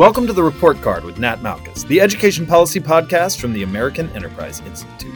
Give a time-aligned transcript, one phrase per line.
[0.00, 4.08] Welcome to the Report Card with Nat Malkus, the education policy podcast from the American
[4.12, 5.12] Enterprise Institute.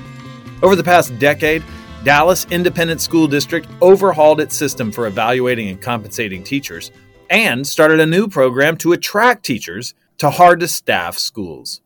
[0.62, 1.64] Over the past decade,
[2.02, 6.90] Dallas Independent School District overhauled its system for evaluating and compensating teachers
[7.30, 11.80] and started a new program to attract teachers to hard to staff schools.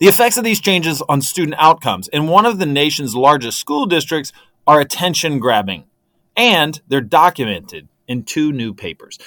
[0.00, 3.86] The effects of these changes on student outcomes in one of the nation's largest school
[3.86, 4.32] districts
[4.66, 5.84] are attention grabbing,
[6.36, 9.20] and they're documented in two new papers.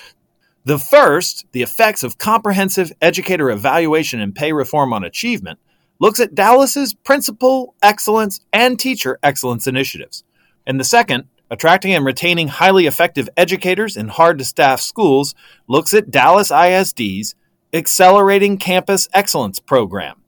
[0.63, 5.59] The first, The Effects of Comprehensive Educator Evaluation and Pay Reform on Achievement,
[5.99, 10.23] looks at Dallas's principal excellence and teacher excellence initiatives.
[10.67, 15.35] And the second, Attracting and Retaining Highly Effective Educators in Hard to Staff Schools,
[15.67, 17.35] looks at Dallas ISD's
[17.73, 20.21] Accelerating Campus Excellence Program.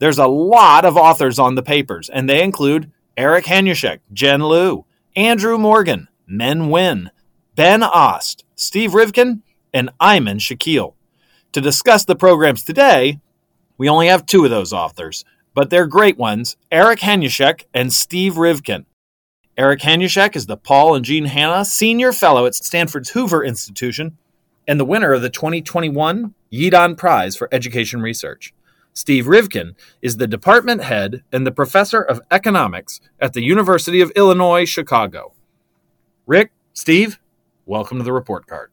[0.00, 4.84] There's a lot of authors on the papers, and they include Eric Hanushek, Jin Luo,
[5.16, 7.08] Andrew Morgan, Minh Nguyen,
[7.54, 9.40] Ben Ost, Steve Rivkin,
[9.72, 10.94] and Ayman Shakeel.
[11.52, 13.20] To discuss the programs today,
[13.78, 18.34] we only have two of those authors, but they're great ones Eric Hanushek and Steve
[18.34, 18.84] Rivkin.
[19.56, 24.16] Eric Hanushek is the Paul and Jean Hanna Senior Fellow at Stanford's Hoover Institution
[24.66, 28.54] and the winner of the 2021 Yidan Prize for Education Research.
[28.92, 34.10] Steve Rivkin is the department head and the professor of economics at the University of
[34.16, 35.32] Illinois Chicago.
[36.26, 37.18] Rick, Steve,
[37.66, 38.70] welcome to the report card.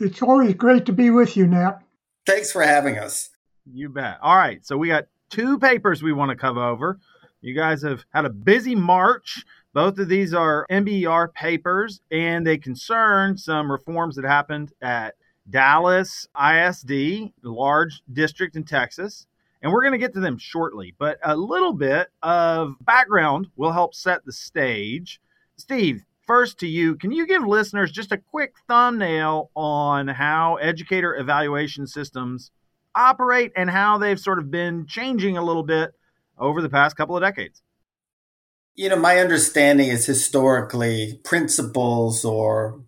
[0.00, 1.80] It's always great to be with you, Nat.
[2.26, 3.30] Thanks for having us.
[3.72, 4.18] You bet.
[4.22, 4.64] All right.
[4.64, 6.98] So we got two papers we want to cover over.
[7.40, 9.44] You guys have had a busy March.
[9.72, 15.14] Both of these are NBER papers, and they concern some reforms that happened at
[15.48, 19.26] Dallas ISD, large district in Texas.
[19.62, 23.72] And we're going to get to them shortly, but a little bit of background will
[23.72, 25.20] help set the stage.
[25.56, 31.16] Steve, first to you, can you give listeners just a quick thumbnail on how educator
[31.16, 32.52] evaluation systems
[32.94, 35.90] operate and how they've sort of been changing a little bit
[36.38, 37.62] over the past couple of decades?
[38.76, 42.82] You know, my understanding is historically principals or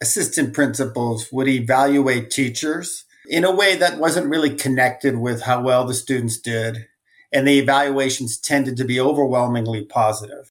[0.00, 5.84] assistant principals would evaluate teachers in a way that wasn't really connected with how well
[5.84, 6.86] the students did.
[7.30, 10.50] And the evaluations tended to be overwhelmingly positive.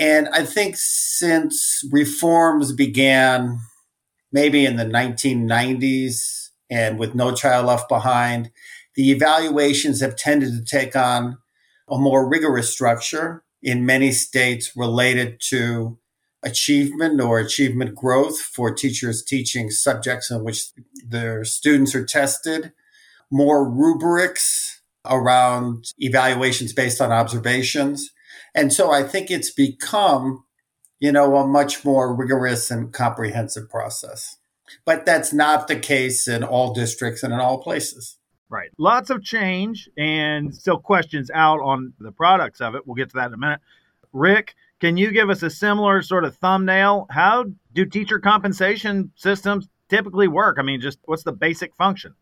[0.00, 3.58] And I think since reforms began
[4.32, 8.50] maybe in the 1990s and with No Child Left Behind,
[8.94, 11.36] the evaluations have tended to take on
[11.86, 15.98] a more rigorous structure in many states related to
[16.42, 20.68] achievement or achievement growth for teachers teaching subjects in which
[21.06, 22.72] their students are tested,
[23.30, 28.10] more rubrics around evaluations based on observations
[28.54, 30.44] and so I think it's become,
[30.98, 34.36] you know, a much more rigorous and comprehensive process.
[34.84, 38.18] But that's not the case in all districts and in all places.
[38.48, 38.70] Right.
[38.78, 42.86] Lots of change and still questions out on the products of it.
[42.86, 43.60] We'll get to that in a minute.
[44.12, 47.06] Rick, can you give us a similar sort of thumbnail?
[47.10, 47.44] How
[47.74, 50.56] do teacher compensation systems typically work?
[50.58, 52.14] I mean, just what's the basic function?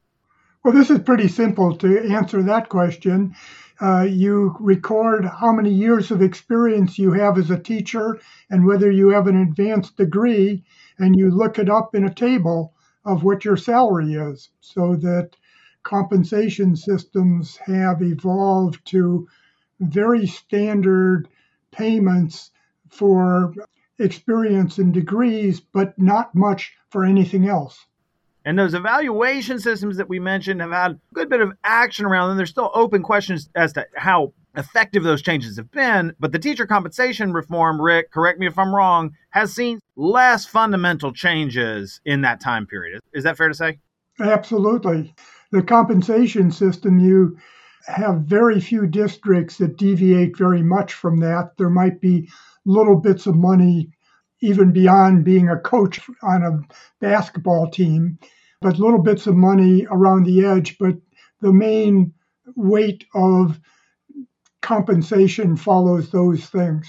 [0.65, 3.34] Well, this is pretty simple to answer that question
[3.81, 8.19] uh, you record how many years of experience you have as a teacher
[8.50, 10.65] and whether you have an advanced degree,
[10.99, 12.75] and you look it up in a table
[13.05, 15.37] of what your salary is so that
[15.83, 19.28] compensation systems have evolved to
[19.81, 21.28] very standard
[21.71, 22.50] payments
[22.91, 23.55] for
[23.99, 27.87] experience and degrees, but not much for anything else.
[28.48, 32.28] And those evaluation systems that we mentioned have had a good bit of action around
[32.28, 32.38] them.
[32.38, 36.14] There's still open questions as to how effective those changes have been.
[36.19, 41.12] But the teacher compensation reform, Rick, correct me if I'm wrong, has seen less fundamental
[41.12, 43.03] changes in that time period.
[43.12, 43.81] Is that fair to say?
[44.19, 45.15] Absolutely.
[45.53, 47.36] The compensation system, you
[47.86, 51.50] have very few districts that deviate very much from that.
[51.59, 52.30] There might be
[52.65, 53.91] little bits of money
[54.41, 56.60] even beyond being a coach on a
[56.98, 58.18] basketball team
[58.60, 60.78] but little bits of money around the edge.
[60.78, 60.97] But
[61.41, 62.13] the main
[62.57, 63.60] weight of
[64.60, 66.87] compensation follows those things.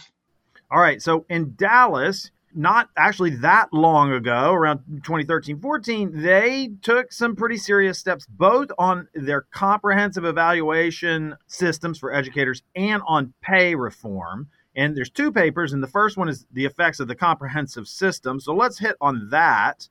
[0.71, 1.01] All right.
[1.01, 7.57] So in Dallas, not actually that long ago, around 2013 14, they took some pretty
[7.57, 14.49] serious steps both on their comprehensive evaluation systems for educators and on pay reform.
[14.75, 18.39] And there's two papers, and the first one is the effects of the comprehensive system.
[18.39, 19.89] So let's hit on that.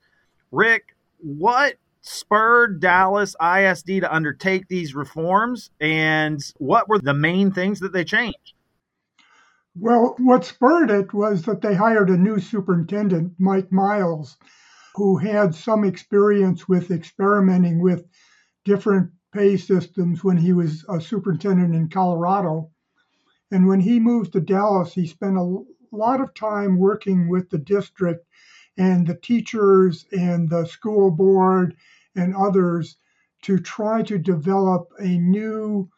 [0.51, 7.79] Rick, what spurred Dallas ISD to undertake these reforms, and what were the main things
[7.81, 8.53] that they changed?
[9.75, 14.37] Well, what spurred it was that they hired a new superintendent, Mike Miles,
[14.95, 18.05] who had some experience with experimenting with
[18.65, 22.71] different pay systems when he was a superintendent in Colorado.
[23.51, 27.57] And when he moved to Dallas, he spent a lot of time working with the
[27.57, 28.25] district
[28.79, 31.75] and the teachers and the school board
[32.15, 32.95] and others
[33.41, 35.89] to try to develop a new,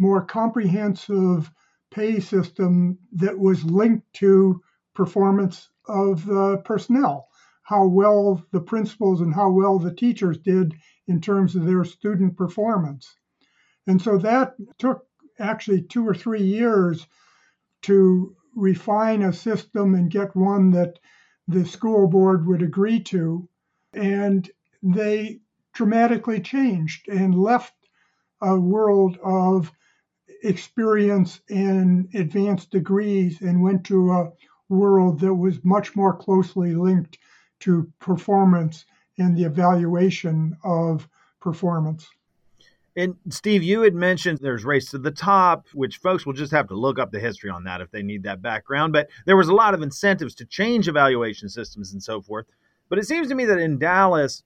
[0.00, 1.50] more comprehensive
[1.92, 4.60] pay system that was linked to
[4.94, 7.28] performance of the personnel,
[7.62, 10.74] how well the principals and how well the teachers did
[11.06, 13.14] in terms of their student performance.
[13.86, 15.06] And so that took
[15.38, 17.06] actually two or three years
[17.82, 20.98] to refine a system and get one that
[21.48, 23.48] the school board would agree to.
[23.92, 24.50] And
[24.82, 25.40] they
[25.72, 27.74] dramatically changed and left
[28.40, 29.72] a world of
[30.42, 34.32] experience and advanced degrees and went to a
[34.68, 37.18] world that was much more closely linked
[37.60, 38.84] to performance
[39.18, 41.08] and the evaluation of
[41.40, 42.08] performance.
[42.96, 46.68] And Steve, you had mentioned there's Race to the Top, which folks will just have
[46.68, 48.92] to look up the history on that if they need that background.
[48.92, 52.46] But there was a lot of incentives to change evaluation systems and so forth.
[52.88, 54.44] But it seems to me that in Dallas,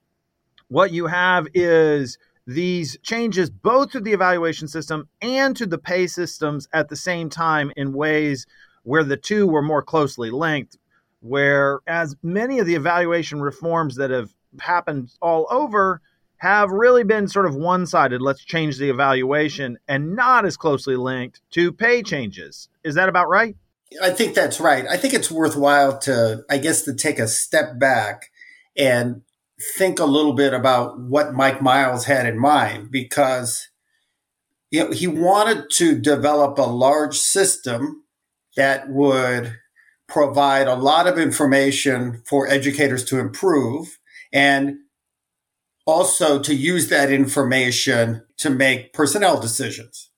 [0.67, 2.17] what you have is
[2.47, 7.29] these changes both to the evaluation system and to the pay systems at the same
[7.29, 8.47] time in ways
[8.81, 10.77] where the two were more closely linked.
[11.21, 16.01] Whereas many of the evaluation reforms that have happened all over
[16.39, 18.21] have really been sort of one sided.
[18.21, 22.69] Let's change the evaluation and not as closely linked to pay changes.
[22.83, 23.55] Is that about right?
[24.01, 24.85] I think that's right.
[24.87, 28.31] I think it's worthwhile to, I guess, to take a step back
[28.77, 29.21] and
[29.77, 33.69] think a little bit about what Mike Miles had in mind because
[34.71, 38.03] you know, he wanted to develop a large system
[38.55, 39.55] that would
[40.07, 43.99] provide a lot of information for educators to improve
[44.31, 44.77] and
[45.89, 50.09] also to use that information to make personnel decisions.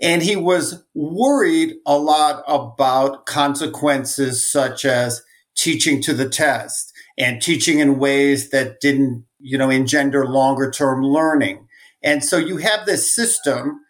[0.00, 5.22] And he was worried a lot about consequences such as
[5.56, 11.02] teaching to the test and teaching in ways that didn't, you know, engender longer term
[11.02, 11.66] learning.
[12.02, 13.80] And so you have this system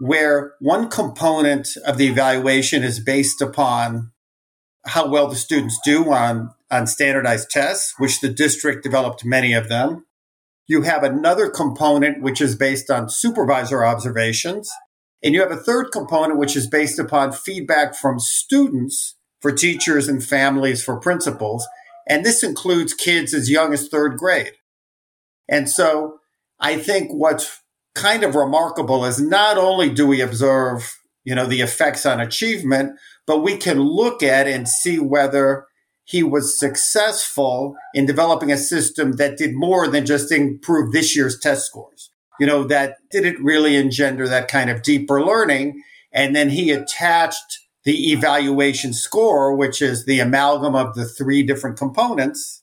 [0.00, 4.10] where one component of the evaluation is based upon
[4.86, 9.68] how well the students do on, on standardized tests, which the district developed many of
[9.68, 10.04] them.
[10.66, 14.70] You have another component which is based on supervisor observations.
[15.22, 20.08] And you have a third component which is based upon feedback from students for teachers
[20.08, 21.66] and families for principals.
[22.08, 24.52] And this includes kids as young as third grade.
[25.48, 26.18] And so
[26.58, 27.60] I think what's
[27.94, 32.98] kind of remarkable is not only do we observe, you know, the effects on achievement,
[33.26, 35.66] but we can look at and see whether
[36.04, 41.38] he was successful in developing a system that did more than just improve this year's
[41.38, 42.10] test scores.
[42.38, 45.82] You know, that didn't really engender that kind of deeper learning.
[46.12, 51.78] And then he attached the evaluation score, which is the amalgam of the three different
[51.78, 52.62] components,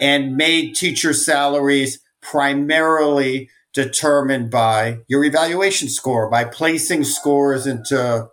[0.00, 8.28] and made teacher salaries primarily determined by your evaluation score, by placing scores into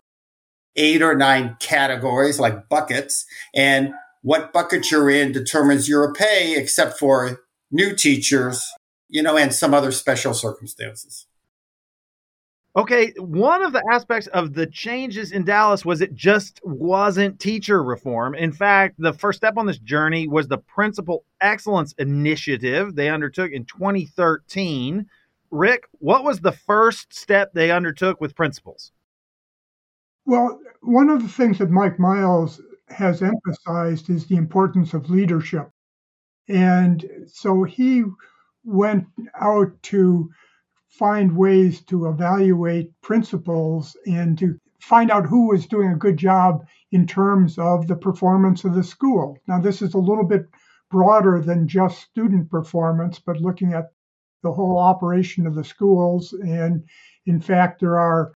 [0.75, 3.25] eight or nine categories like buckets.
[3.53, 8.65] And what bucket you're in determines your pay, except for new teachers,
[9.07, 11.27] you know, and some other special circumstances.
[12.77, 17.81] Okay, one of the aspects of the changes in Dallas was it just wasn't teacher
[17.81, 18.35] reform.
[18.35, 23.51] In fact, the first step on this journey was the Principal Excellence Initiative they undertook
[23.53, 25.05] in 2013.
[25.51, 28.91] Rick, what was the first step they undertook with principals?
[30.25, 35.69] Well, one of the things that Mike Miles has emphasized is the importance of leadership.
[36.47, 38.03] And so he
[38.63, 39.07] went
[39.39, 40.29] out to
[40.87, 46.65] find ways to evaluate principals and to find out who was doing a good job
[46.91, 49.37] in terms of the performance of the school.
[49.47, 50.47] Now, this is a little bit
[50.91, 53.91] broader than just student performance, but looking at
[54.43, 56.33] the whole operation of the schools.
[56.33, 56.83] And
[57.25, 58.34] in fact, there are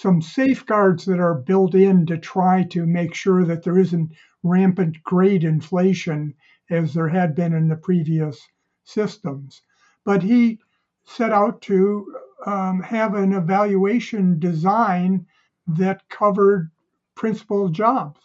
[0.00, 4.12] some safeguards that are built in to try to make sure that there isn't
[4.44, 6.32] rampant grade inflation
[6.70, 8.46] as there had been in the previous
[8.84, 9.60] systems.
[10.04, 10.60] But he
[11.04, 12.14] set out to
[12.46, 15.26] um, have an evaluation design
[15.66, 16.70] that covered
[17.16, 18.20] principal jobs.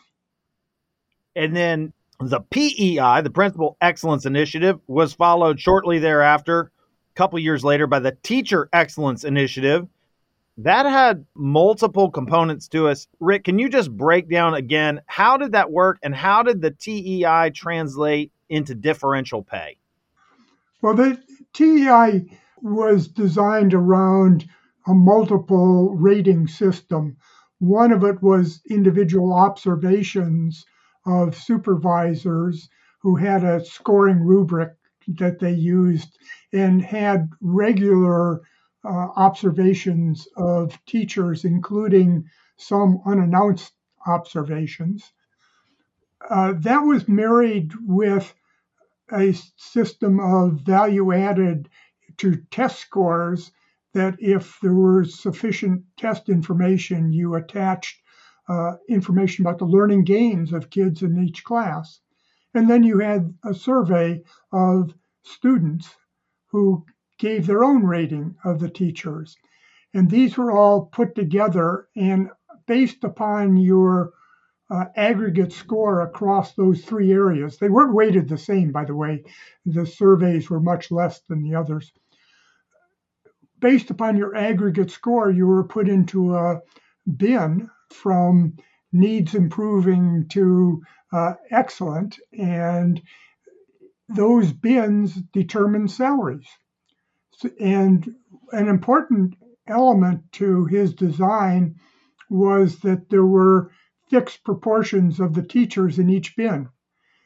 [1.36, 6.72] And then the PEI, the Principal Excellence Initiative, was followed shortly thereafter,
[7.10, 9.88] a couple years later, by the Teacher Excellence Initiative.
[10.58, 13.08] That had multiple components to us.
[13.20, 16.70] Rick, can you just break down again how did that work and how did the
[16.70, 19.78] TEI translate into differential pay?
[20.82, 21.20] Well, the
[21.54, 24.48] TEI was designed around
[24.86, 27.18] a multiple rating system.
[27.60, 30.66] One of it was individual observations
[31.06, 32.70] of supervisors
[33.02, 34.74] who had a scoring rubric
[35.08, 36.18] that they used
[36.54, 38.42] and had regular
[38.86, 42.26] uh, observations of teachers, including
[42.58, 43.74] some unannounced
[44.06, 45.12] observations.
[46.30, 48.34] Uh, that was married with
[49.12, 51.70] a system of value added
[52.18, 53.52] to test scores
[53.94, 58.02] that if there was sufficient test information, you attached
[58.50, 62.02] uh, information about the learning gains of kids in each class.
[62.54, 64.22] And then you had a survey
[64.52, 65.96] of students
[66.48, 66.86] who
[67.24, 69.38] gave their own rating of the teachers.
[69.94, 72.30] And these were all put together and
[72.66, 74.12] based upon your
[74.70, 77.58] uh, aggregate score across those three areas.
[77.58, 79.24] They weren't weighted the same, by the way.
[79.66, 81.94] The surveys were much less than the others.
[83.62, 86.60] Based upon your aggregate score, you were put into a
[87.16, 88.58] bin from
[88.92, 90.82] needs improving to
[91.14, 93.02] uh, excellent, and
[94.10, 96.50] those bins determine salaries.
[97.60, 98.16] And
[98.52, 99.36] an important
[99.68, 101.76] element to his design
[102.30, 103.72] was that there were
[104.10, 106.70] fixed proportions of the teachers in each bin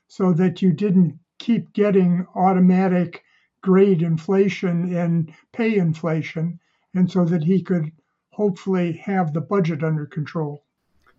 [0.08, 3.24] so that you didn't keep getting automatic
[3.62, 6.60] grade inflation and pay inflation,
[6.94, 7.92] and so that he could
[8.32, 10.64] hopefully have the budget under control.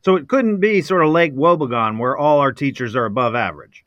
[0.04, 3.85] So it couldn't be sort of Lake Wobegon where all our teachers are above average.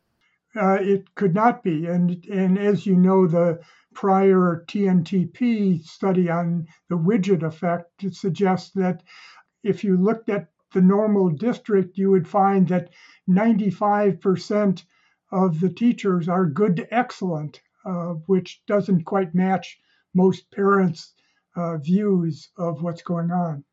[0.56, 3.60] Uh, it could not be, and and as you know, the
[3.94, 9.04] prior TNTP study on the widget effect suggests that
[9.64, 12.90] if you looked at the normal district, you would find that
[13.30, 14.84] 95%
[15.32, 19.80] of the teachers are good to excellent, uh, which doesn't quite match
[20.14, 21.14] most parents'
[21.56, 23.64] uh, views of what's going on.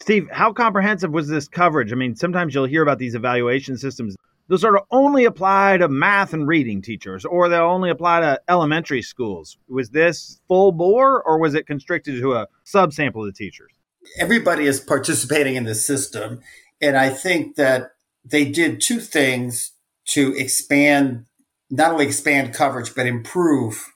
[0.00, 1.92] Steve, how comprehensive was this coverage?
[1.92, 4.16] I mean, sometimes you'll hear about these evaluation systems.
[4.48, 8.40] Those sort of only apply to math and reading teachers, or they'll only apply to
[8.48, 9.56] elementary schools.
[9.68, 13.72] Was this full bore, or was it constricted to a subsample of the teachers?
[14.18, 16.40] Everybody is participating in the system.
[16.80, 17.92] And I think that
[18.24, 19.72] they did two things
[20.08, 21.24] to expand,
[21.70, 23.92] not only expand coverage, but improve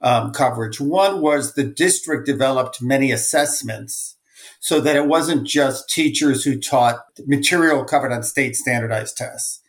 [0.00, 0.80] um, coverage.
[0.80, 4.16] One was the district developed many assessments
[4.60, 9.60] so that it wasn't just teachers who taught material covered on state standardized tests.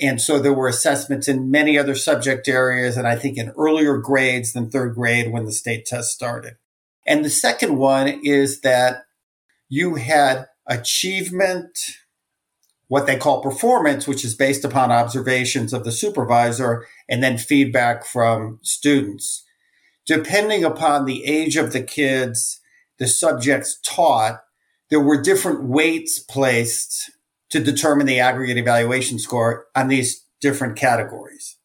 [0.00, 3.98] And so there were assessments in many other subject areas, and I think in earlier
[3.98, 6.54] grades than third grade when the state test started.
[7.06, 9.04] And the second one is that
[9.68, 11.78] you had achievement,
[12.88, 18.06] what they call performance, which is based upon observations of the supervisor, and then feedback
[18.06, 19.44] from students.
[20.06, 22.60] Depending upon the age of the kids
[22.98, 24.42] the subjects taught,
[24.90, 27.10] there were different weights placed
[27.52, 31.58] to determine the aggregate evaluation score on these different categories.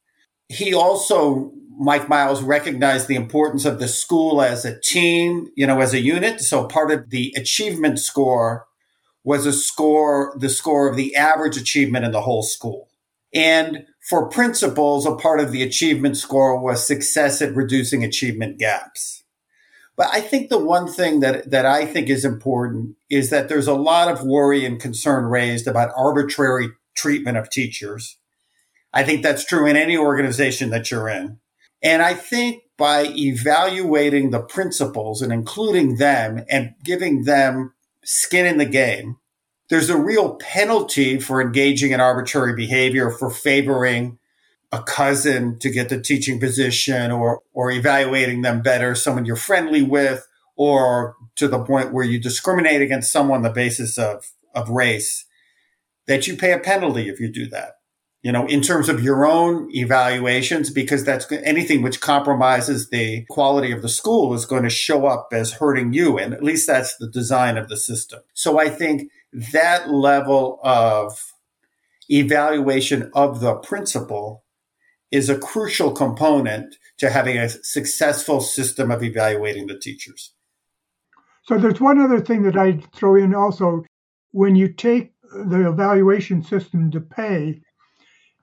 [0.50, 5.80] He also, Mike Miles, recognized the importance of the school as a team, you know,
[5.80, 6.42] as a unit.
[6.42, 8.66] So part of the achievement score
[9.24, 12.90] was a score, the score of the average achievement in the whole school.
[13.34, 19.24] And for principals, a part of the achievement score was success at reducing achievement gaps.
[19.98, 23.68] But I think the one thing that, that I think is important is that there's
[23.68, 28.18] a lot of worry and concern raised about arbitrary treatment of teachers.
[28.94, 31.40] I think that's true in any organization that you're in.
[31.82, 37.74] And I think by evaluating the principals and including them and giving them
[38.04, 39.18] skin in the game,
[39.70, 44.20] there's a real penalty for engaging in arbitrary behavior, for favoring
[44.72, 49.82] a cousin to get the teaching position or or evaluating them better, someone you're friendly
[49.82, 54.70] with, or to the point where you discriminate against someone on the basis of, of
[54.70, 55.26] race,
[56.08, 57.74] that you pay a penalty if you do that.
[58.24, 63.72] You know, in terms of your own evaluations, because that's anything which compromises the quality
[63.72, 66.18] of the school is going to show up as hurting you.
[66.18, 68.20] And at least that's the design of the system.
[68.34, 71.32] So I think that level of
[72.10, 74.44] evaluation of the principal
[75.12, 80.34] is a crucial component to having a successful system of evaluating the teachers.
[81.44, 83.86] So there's one other thing that I'd throw in also.
[84.32, 87.62] When you take the evaluation system to pay,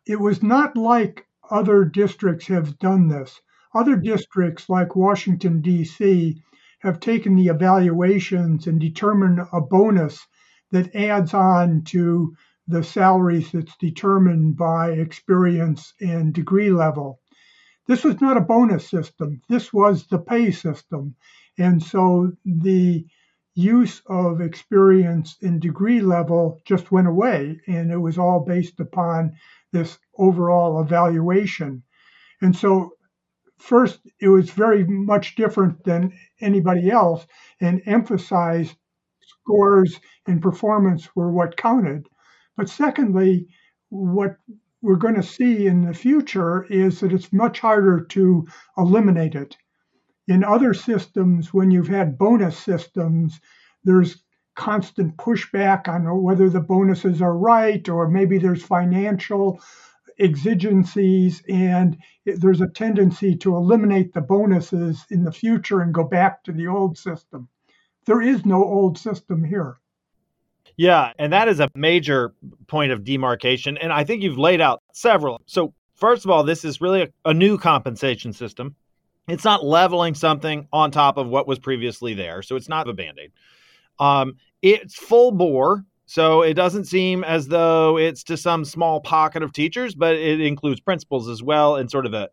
[0.06, 3.40] it was not like other districts have done this.
[3.74, 6.42] Other districts like Washington, D.C.,
[6.80, 10.26] have taken the evaluations and determined a bonus
[10.70, 12.34] that adds on to
[12.66, 17.20] the salaries that's determined by experience and degree level.
[17.86, 19.40] this was not a bonus system.
[19.48, 21.14] This was the pay system.
[21.58, 23.06] And so the
[23.54, 27.60] use of experience and degree level just went away.
[27.66, 29.34] And it was all based upon
[29.72, 31.82] this overall evaluation.
[32.40, 32.92] And so,
[33.58, 37.26] first, it was very much different than anybody else
[37.60, 38.76] and emphasized
[39.20, 42.08] scores and performance were what counted.
[42.56, 43.48] But secondly,
[43.88, 44.36] what
[44.82, 48.46] we're going to see in the future is that it's much harder to
[48.76, 49.56] eliminate it.
[50.28, 53.40] In other systems, when you've had bonus systems,
[53.82, 54.22] there's
[54.54, 59.60] constant pushback on whether the bonuses are right, or maybe there's financial
[60.18, 66.44] exigencies, and there's a tendency to eliminate the bonuses in the future and go back
[66.44, 67.48] to the old system.
[68.06, 69.78] There is no old system here.
[70.76, 72.34] Yeah, and that is a major
[72.66, 73.78] point of demarcation.
[73.78, 75.40] And I think you've laid out several.
[75.46, 78.74] So, first of all, this is really a, a new compensation system.
[79.28, 82.42] It's not leveling something on top of what was previously there.
[82.42, 83.32] So, it's not a band aid.
[83.98, 85.84] Um, it's full bore.
[86.06, 90.40] So, it doesn't seem as though it's to some small pocket of teachers, but it
[90.40, 92.30] includes principals as well and sort of a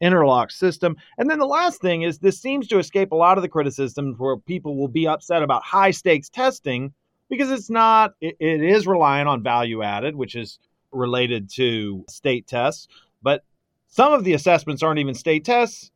[0.00, 0.96] interlock system.
[1.16, 4.16] And then the last thing is this seems to escape a lot of the criticisms
[4.18, 6.92] where people will be upset about high stakes testing
[7.28, 10.58] because it's not, it, it is reliant on value added, which is
[10.92, 12.88] related to state tests.
[13.22, 13.44] But
[13.88, 15.90] some of the assessments aren't even state tests.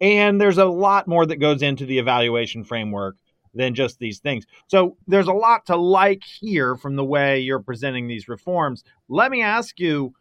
[0.00, 3.16] And there's a lot more that goes into the evaluation framework
[3.54, 4.46] than just these things.
[4.68, 8.84] So there's a lot to like here from the way you're presenting these reforms.
[9.08, 10.14] Let me ask you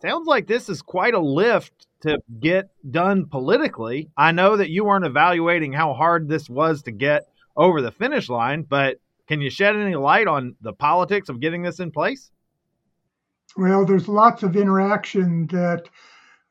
[0.00, 4.10] sounds like this is quite a lift to get done politically.
[4.16, 8.28] I know that you weren't evaluating how hard this was to get over the finish
[8.28, 12.30] line, but can you shed any light on the politics of getting this in place?
[13.56, 15.88] Well, there's lots of interaction that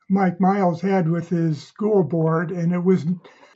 [0.08, 3.04] Mike Miles had with his school board, and it was,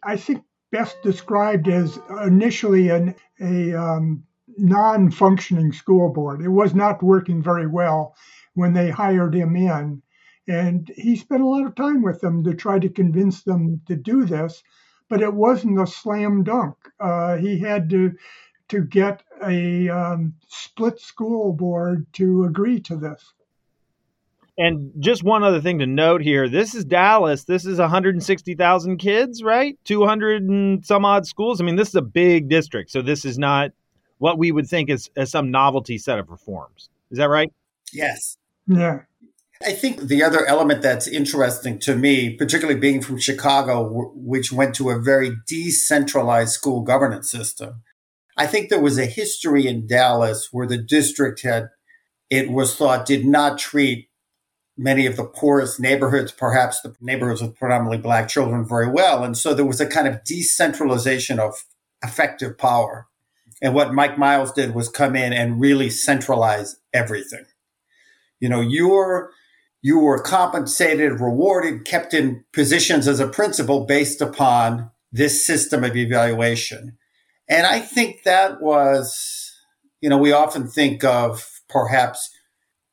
[0.02, 4.24] I think, best described as initially an, a um,
[4.58, 6.42] non functioning school board.
[6.42, 8.16] It was not working very well
[8.54, 10.02] when they hired him in.
[10.48, 13.94] And he spent a lot of time with them to try to convince them to
[13.94, 14.62] do this,
[15.08, 16.74] but it wasn't a slam dunk.
[16.98, 18.12] Uh, he had to
[18.68, 23.33] to get a um, split school board to agree to this.
[24.59, 27.44] And just one other thing to note here this is Dallas.
[27.44, 29.79] This is 160,000 kids, right?
[29.85, 31.61] 200 and some odd schools.
[31.61, 32.90] I mean, this is a big district.
[32.90, 33.70] So this is not
[34.18, 36.90] what we would think is as some novelty set of reforms.
[37.11, 37.53] Is that right?
[37.92, 38.37] Yes.
[38.66, 39.01] Yeah.
[39.64, 44.75] I think the other element that's interesting to me, particularly being from Chicago, which went
[44.77, 47.83] to a very decentralized school governance system,
[48.37, 51.71] I think there was a history in Dallas where the district had,
[52.31, 54.09] it was thought, did not treat
[54.77, 59.23] many of the poorest neighborhoods, perhaps the neighborhoods with predominantly black children, very well.
[59.23, 61.64] And so there was a kind of decentralization of
[62.03, 63.07] effective power.
[63.61, 67.45] And what Mike Miles did was come in and really centralize everything.
[68.40, 69.31] You know, you were
[69.83, 75.97] you were compensated, rewarded, kept in positions as a principal based upon this system of
[75.97, 76.97] evaluation.
[77.52, 79.52] And I think that was,
[80.00, 82.30] you know, we often think of perhaps,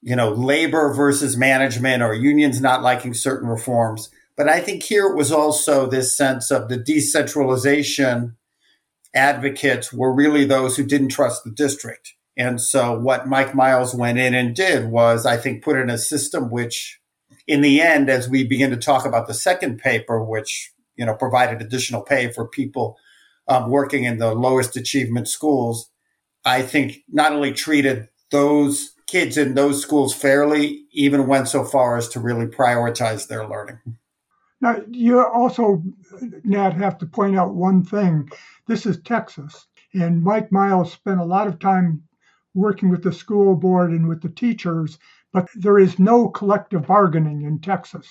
[0.01, 4.09] you know, labor versus management or unions not liking certain reforms.
[4.35, 8.35] But I think here it was also this sense of the decentralization
[9.15, 12.15] advocates were really those who didn't trust the district.
[12.35, 15.97] And so what Mike Miles went in and did was, I think, put in a
[15.97, 16.99] system which,
[17.47, 21.15] in the end, as we begin to talk about the second paper, which, you know,
[21.15, 22.97] provided additional pay for people
[23.49, 25.89] um, working in the lowest achievement schools,
[26.45, 31.97] I think not only treated those kids in those schools fairly, even went so far
[31.97, 33.79] as to really prioritize their learning.
[34.61, 35.81] Now, you also,
[36.43, 38.29] Nat, have to point out one thing.
[38.67, 42.03] This is Texas, and Mike Miles spent a lot of time
[42.53, 44.99] working with the school board and with the teachers,
[45.31, 48.07] but there is no collective bargaining in Texas.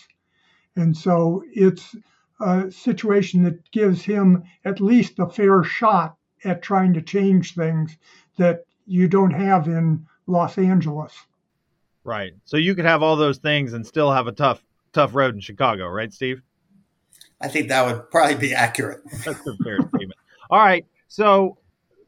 [0.75, 1.95] And so it's
[2.41, 7.97] a situation that gives him at least a fair shot at trying to change things
[8.37, 11.13] that you don't have in Los Angeles.
[12.05, 12.33] Right.
[12.45, 15.41] So you could have all those things and still have a tough tough road in
[15.41, 16.41] Chicago, right, Steve?
[17.41, 19.01] I think that would probably be accurate.
[19.25, 20.15] That's a fair statement.
[20.51, 20.87] All right.
[21.09, 21.59] So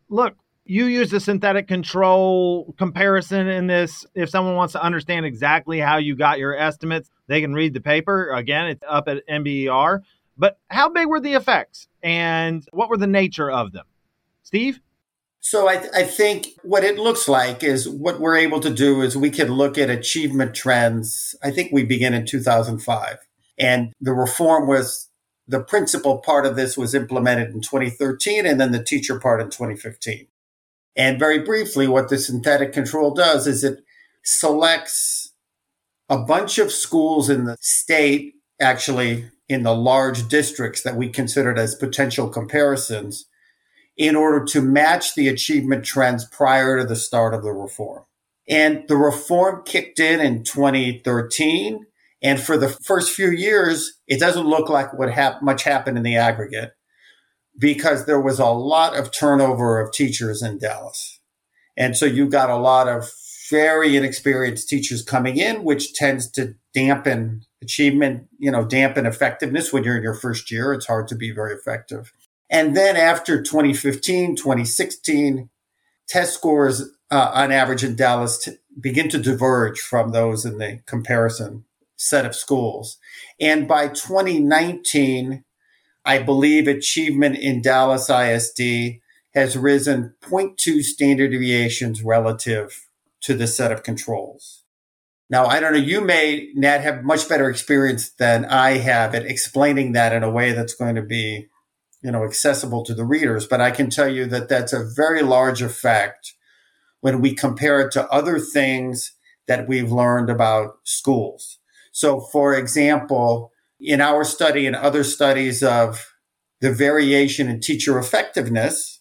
[0.09, 4.07] look, you use a synthetic control comparison in this.
[4.15, 7.81] If someone wants to understand exactly how you got your estimates, they can read the
[7.81, 8.31] paper.
[8.33, 10.01] Again, it's up at NBER.
[10.37, 13.85] But how big were the effects and what were the nature of them?
[14.43, 14.81] Steve?
[15.41, 19.01] So I, th- I, think what it looks like is what we're able to do
[19.01, 21.35] is we can look at achievement trends.
[21.43, 23.19] I think we begin in 2005.
[23.59, 25.09] And the reform was
[25.49, 29.49] the principal part of this was implemented in 2013 and then the teacher part in
[29.49, 30.27] 2015.
[30.97, 33.83] And very briefly, what the synthetic control does is it
[34.23, 35.33] selects
[36.09, 41.59] a bunch of schools in the state, actually in the large districts that we considered
[41.59, 43.27] as potential comparisons,
[43.97, 48.05] in order to match the achievement trends prior to the start of the reform.
[48.49, 51.85] And the reform kicked in in 2013.
[52.23, 56.05] And for the first few years, it doesn't look like what hap- much happened in
[56.05, 56.71] the aggregate
[57.59, 61.19] because there was a lot of turnover of teachers in Dallas.
[61.77, 63.11] And so you got a lot of
[63.51, 69.85] very inexperienced teachers coming in, which tends to dampen achievement, you know, dampen effectiveness when
[69.85, 70.73] you're in your first year.
[70.73, 72.13] It's hard to be very effective.
[72.49, 75.49] And then after 2015, 2016,
[76.09, 80.81] test scores uh, on average in Dallas t- begin to diverge from those in the
[80.87, 81.65] comparison
[81.97, 82.99] set of schools.
[83.41, 85.45] And by 2019,
[86.05, 89.01] I believe achievement in Dallas ISD
[89.35, 92.89] has risen 0.2 standard deviations relative
[93.21, 94.60] to the set of controls.
[95.31, 99.25] Now, I don't know, you may, Nat, have much better experience than I have at
[99.25, 101.49] explaining that in a way that's going to be
[102.03, 103.47] you know, accessible to the readers.
[103.47, 106.35] But I can tell you that that's a very large effect
[107.01, 109.13] when we compare it to other things
[109.47, 111.59] that we've learned about schools.
[111.93, 116.07] So, for example, in our study and other studies of
[116.61, 119.00] the variation in teacher effectiveness,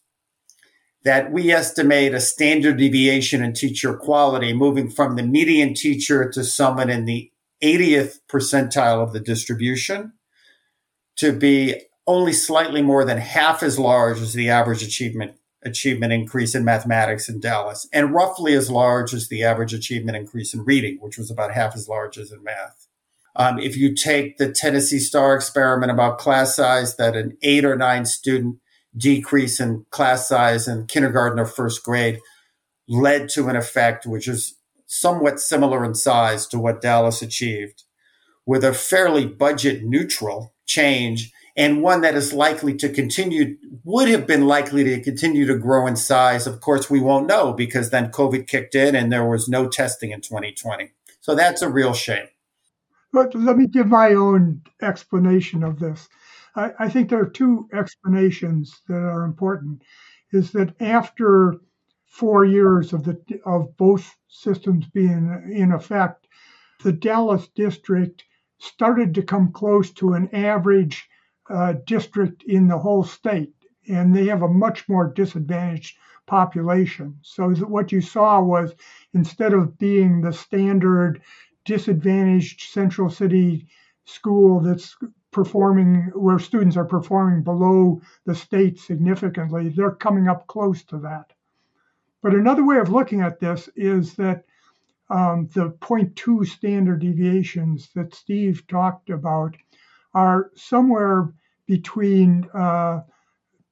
[1.04, 6.44] that we estimate a standard deviation in teacher quality moving from the median teacher to
[6.44, 7.32] someone in the
[7.64, 10.14] 80th percentile of the distribution
[11.18, 15.34] to be only slightly more than half as large as the average achievement
[15.64, 20.54] achievement increase in mathematics in Dallas, and roughly as large as the average achievement increase
[20.54, 22.88] in reading, which was about half as large as in math.
[23.36, 27.76] Um, if you take the Tennessee Star experiment about class size, that an eight or
[27.76, 28.58] nine student
[29.00, 32.20] decrease in class size in kindergarten or first grade
[32.88, 34.56] led to an effect which is
[34.90, 37.84] somewhat similar in size to what Dallas achieved,
[38.46, 44.26] with a fairly budget neutral change and one that is likely to continue, would have
[44.26, 46.48] been likely to continue to grow in size.
[46.48, 50.12] Of course, we won't know because then COVID kicked in and there was no testing
[50.12, 50.92] in 2020.
[51.20, 52.28] So that's a real shame.
[53.12, 56.08] But let me give my own explanation of this.
[56.56, 59.84] I, I think there are two explanations that are important.
[60.32, 61.56] Is that after
[62.06, 66.28] four years of the of both systems being in effect,
[66.84, 68.24] the Dallas district
[68.58, 71.08] started to come close to an average
[71.50, 73.54] uh, district in the whole state,
[73.88, 77.18] and they have a much more disadvantaged population.
[77.22, 78.76] So what you saw was
[79.14, 81.22] instead of being the standard
[81.66, 83.68] disadvantaged central city
[84.06, 84.96] school that's
[85.32, 91.32] performing where students are performing below the state significantly, they're coming up close to that.
[92.22, 94.46] But another way of looking at this is that
[95.10, 99.56] um, the 0.2 standard deviations that Steve talked about
[100.14, 101.34] are somewhere
[101.66, 103.02] between uh,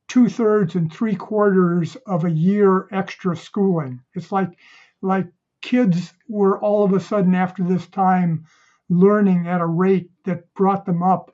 [0.07, 3.99] two thirds and three quarters of a year extra schooling.
[4.13, 4.57] It's like
[5.01, 5.27] like
[5.61, 8.45] kids were all of a sudden after this time
[8.89, 11.33] learning at a rate that brought them up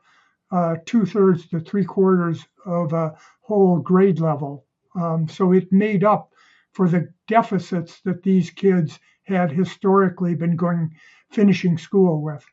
[0.85, 4.65] two thirds to three quarters of a whole grade level.
[4.95, 6.31] Um, so it made up
[6.73, 10.91] for the deficits that these kids had historically been going
[11.31, 12.45] finishing school with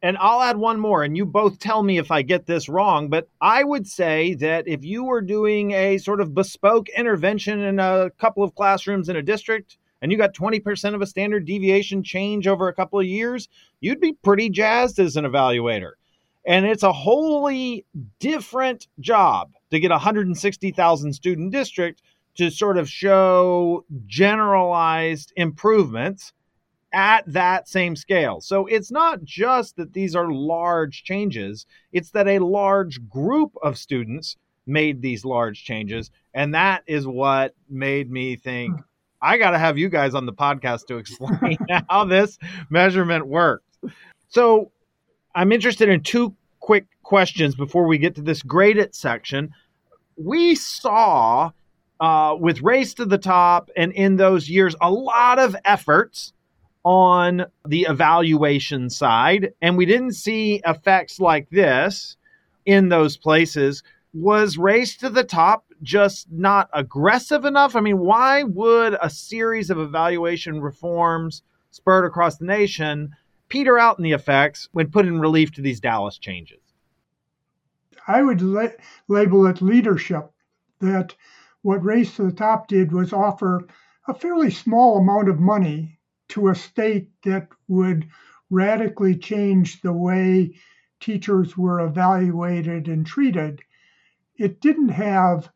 [0.00, 3.08] and I'll add one more, and you both tell me if I get this wrong,
[3.08, 7.80] but I would say that if you were doing a sort of bespoke intervention in
[7.80, 12.04] a couple of classrooms in a district, and you got 20% of a standard deviation
[12.04, 13.48] change over a couple of years,
[13.80, 15.92] you'd be pretty jazzed as an evaluator.
[16.48, 17.84] And it's a wholly
[18.18, 22.00] different job to get a 160,000 student district
[22.36, 26.32] to sort of show generalized improvements
[26.94, 28.40] at that same scale.
[28.40, 33.76] So it's not just that these are large changes, it's that a large group of
[33.76, 36.10] students made these large changes.
[36.32, 38.80] And that is what made me think hmm.
[39.20, 41.58] I got to have you guys on the podcast to explain
[41.90, 42.38] how this
[42.70, 43.66] measurement works.
[44.28, 44.70] So
[45.38, 49.50] I'm interested in two quick questions before we get to this grade it section.
[50.16, 51.52] We saw
[52.00, 56.32] uh, with Race to the Top and in those years a lot of efforts
[56.82, 62.16] on the evaluation side, and we didn't see effects like this
[62.66, 63.84] in those places.
[64.14, 67.76] Was race to the top just not aggressive enough?
[67.76, 73.14] I mean, why would a series of evaluation reforms spurred across the nation
[73.48, 76.60] peter out in the effects when put in relief to these Dallas changes?
[78.06, 78.68] I would la-
[79.08, 80.32] label it leadership.
[80.80, 81.14] That
[81.62, 83.66] what Race to the Top did was offer
[84.06, 88.08] a fairly small amount of money to a state that would
[88.50, 90.54] radically change the way
[91.00, 93.60] teachers were evaluated and treated.
[94.36, 95.50] It didn't have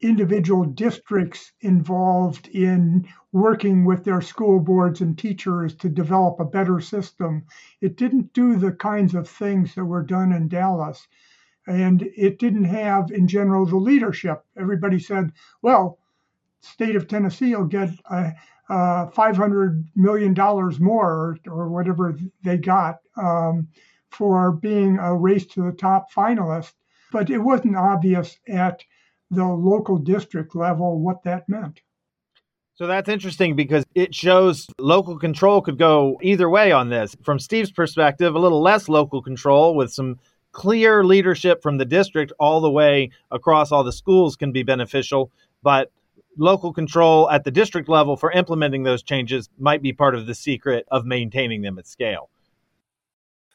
[0.00, 6.80] individual districts involved in working with their school boards and teachers to develop a better
[6.80, 7.44] system.
[7.80, 11.06] It didn't do the kinds of things that were done in Dallas.
[11.66, 14.44] And it didn't have, in general, the leadership.
[14.56, 15.32] Everybody said,
[15.62, 15.98] well,
[16.60, 18.30] state of Tennessee will get uh,
[18.68, 20.34] uh, $500 million
[20.80, 23.68] more or, or, whatever they got um,
[24.10, 26.72] for being a race to the top finalist.
[27.12, 28.82] But it wasn't obvious at
[29.30, 31.80] the local district level what that meant.
[32.74, 37.16] So that's interesting because it shows local control could go either way on this.
[37.22, 40.18] From Steve's perspective, a little less local control with some
[40.52, 45.30] clear leadership from the district all the way across all the schools can be beneficial,
[45.62, 45.90] but
[46.36, 50.34] local control at the district level for implementing those changes might be part of the
[50.34, 52.28] secret of maintaining them at scale.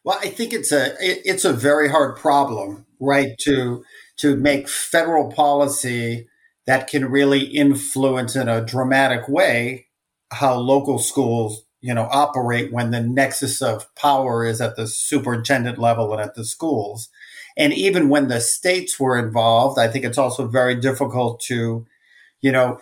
[0.04, 3.38] Well, I think it's a it's a very hard problem, right?
[3.40, 3.84] To
[4.18, 6.28] to make federal policy
[6.68, 9.88] that can really influence in a dramatic way
[10.32, 15.78] how local schools, you know, operate when the nexus of power is at the superintendent
[15.78, 17.10] level and at the schools.
[17.58, 21.86] And even when the states were involved, I think it's also very difficult to,
[22.40, 22.80] you know,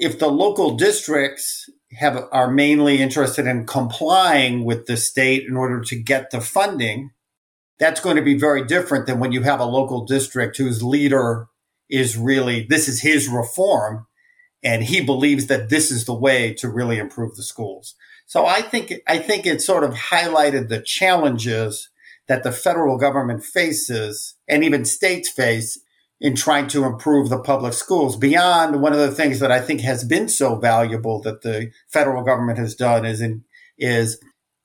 [0.00, 5.80] if the local districts have are mainly interested in complying with the state in order
[5.82, 7.10] to get the funding,
[7.78, 11.48] that's going to be very different than when you have a local district whose leader
[11.88, 14.06] is really this is his reform
[14.62, 17.94] and he believes that this is the way to really improve the schools.
[18.26, 21.90] So I think I think it sort of highlighted the challenges
[22.28, 25.78] that the federal government faces and even states face
[26.20, 29.80] in trying to improve the public schools beyond one of the things that I think
[29.80, 33.44] has been so valuable that the federal government has done is in,
[33.76, 34.20] is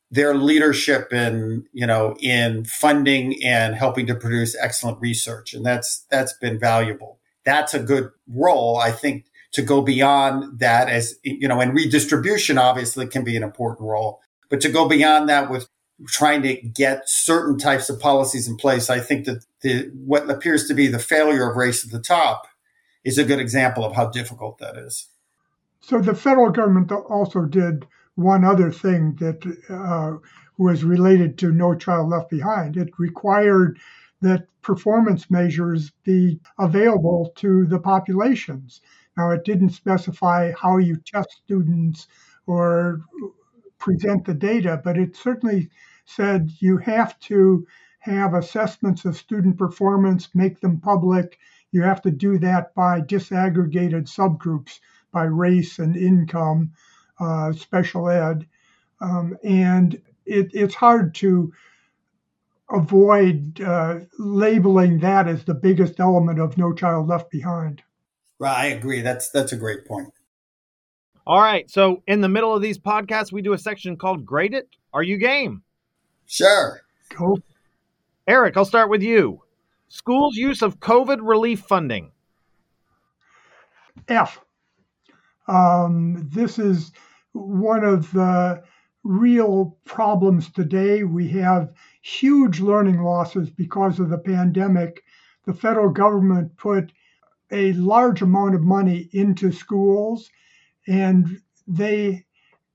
[0.09, 5.53] their leadership in you know in funding and helping to produce excellent research.
[5.53, 7.19] And that's that's been valuable.
[7.45, 12.57] That's a good role i think to go beyond that as you know and redistribution
[12.57, 15.69] obviously can be an important role but to go beyond that with
[16.07, 20.67] trying to get certain types of policies in place i think that the what appears
[20.67, 22.47] to be the failure of race at the top
[23.07, 25.07] is a good example of how difficult that is.
[25.79, 30.17] So the federal government also did one other thing that uh,
[30.57, 32.75] was related to No Child Left Behind.
[32.75, 33.79] It required
[34.21, 38.81] that performance measures be available to the populations.
[39.15, 42.07] Now, it didn't specify how you test students
[42.47, 43.01] or
[43.77, 45.69] present the data, but it certainly
[46.05, 47.67] said you have to
[47.99, 51.37] have assessments of student performance, make them public.
[51.71, 54.79] You have to do that by disaggregated subgroups
[55.11, 56.71] by race and income
[57.19, 58.47] uh, special ed,
[59.01, 61.51] um, and it, it's hard to
[62.69, 67.81] avoid uh, labeling that as the biggest element of No Child Left Behind.
[68.39, 69.01] Right, I agree.
[69.01, 70.13] That's that's a great point.
[71.25, 74.53] All right, so in the middle of these podcasts, we do a section called "Grade
[74.53, 75.63] It." Are you game?
[76.25, 76.81] Sure.
[77.09, 77.39] Cool.
[78.27, 79.41] Eric, I'll start with you.
[79.87, 82.11] Schools' use of COVID relief funding.
[84.07, 84.39] F.
[85.47, 86.91] Um, this is
[87.37, 88.63] one of the
[89.03, 91.03] real problems today.
[91.03, 95.03] We have huge learning losses because of the pandemic.
[95.45, 96.91] The federal government put
[97.51, 100.29] a large amount of money into schools,
[100.87, 102.25] and they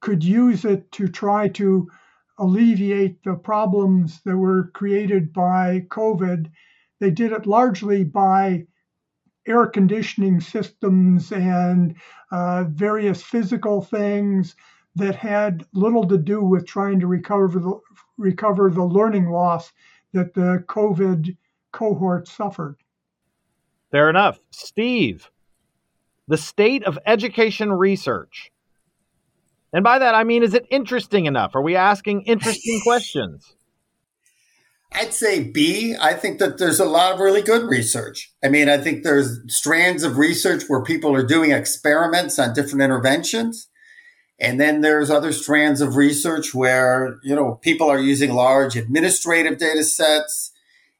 [0.00, 1.88] could use it to try to
[2.38, 6.50] alleviate the problems that were created by COVID.
[6.98, 8.66] They did it largely by
[9.46, 11.96] air conditioning systems and
[12.30, 14.54] uh, various physical things
[14.94, 17.80] that had little to do with trying to recover the,
[18.18, 19.72] recover the learning loss
[20.12, 21.36] that the COVID
[21.72, 22.76] cohort suffered.
[23.90, 24.38] Fair enough.
[24.50, 25.30] Steve,
[26.28, 28.50] the state of education research.
[29.72, 31.54] And by that, I mean, is it interesting enough?
[31.54, 33.56] Are we asking interesting questions?
[34.94, 35.96] I'd say B.
[36.00, 38.32] I think that there's a lot of really good research.
[38.42, 42.82] I mean, I think there's strands of research where people are doing experiments on different
[42.82, 43.68] interventions.
[44.38, 49.58] And then there's other strands of research where, you know, people are using large administrative
[49.58, 50.52] data sets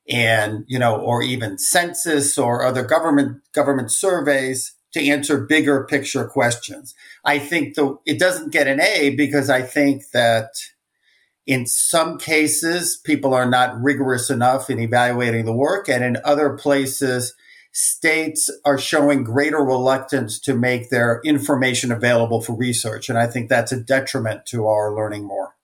[0.08, 6.26] and, you know, or even census or other government government surveys to answer bigger picture
[6.26, 6.94] questions.
[7.24, 10.48] I think though it doesn't get an A because I think that
[11.46, 15.88] In some cases, people are not rigorous enough in evaluating the work.
[15.88, 17.34] And in other places,
[17.72, 23.08] states are showing greater reluctance to make their information available for research.
[23.08, 25.56] And I think that's a detriment to our learning more.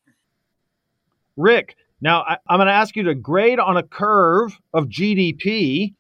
[1.36, 5.94] Rick, now I, am going to ask you to grade on a curve of GDP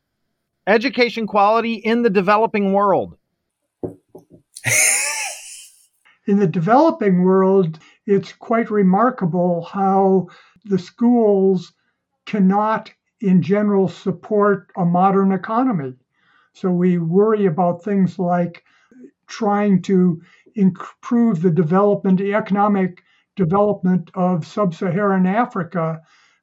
[0.66, 3.16] education quality in the developing world.
[6.26, 10.28] in the developing world, it's quite remarkable how
[10.64, 11.74] the schools
[12.24, 12.90] cannot,
[13.20, 15.92] in general, support a modern economy.
[16.54, 18.64] So we worry about things like
[19.26, 20.22] trying to
[20.54, 23.02] improve the development, the economic
[23.36, 26.00] development of sub Saharan Africa,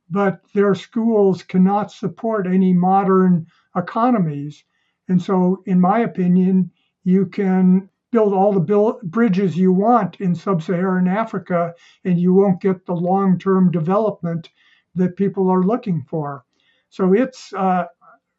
[0.07, 4.63] but their schools cannot support any modern economies.
[5.07, 6.69] And so, in my opinion,
[7.03, 11.73] you can build all the bridges you want in sub Saharan Africa,
[12.05, 14.49] and you won't get the long term development
[14.95, 16.45] that people are looking for.
[16.89, 17.87] So, it's uh,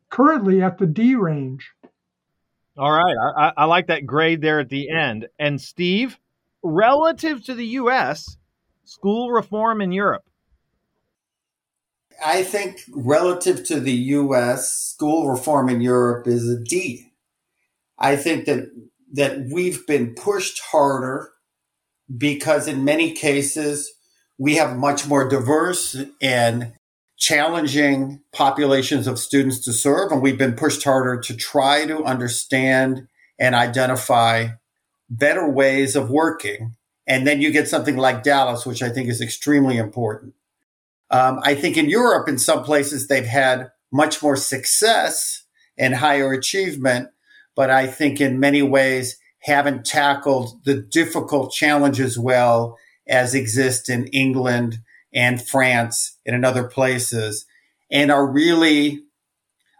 [0.08, 1.70] currently at the D range.
[2.78, 3.16] All right.
[3.36, 5.28] I, I like that grade there at the end.
[5.38, 6.18] And Steve,
[6.62, 8.38] relative to the U.S.,
[8.84, 10.24] school reform in Europe.
[12.24, 17.12] I think relative to the US, school reform in Europe is a D.
[17.98, 18.70] I think that
[19.12, 21.31] that we've been pushed harder
[22.16, 23.92] because in many cases
[24.38, 26.73] we have much more diverse and
[27.16, 33.09] challenging populations of students to serve and we've been pushed harder to try to understand
[33.38, 34.49] and identify
[35.09, 36.75] better ways of working.
[37.07, 40.35] And then you get something like Dallas which I think is extremely important.
[41.11, 45.45] Um, I think in Europe, in some places, they've had much more success
[45.79, 47.11] and higher achievement,
[47.57, 54.07] but I think in many ways haven't tackled the difficult challenges well as exist in
[54.09, 54.79] England
[55.12, 57.47] and France and in other places,
[57.90, 59.03] and are really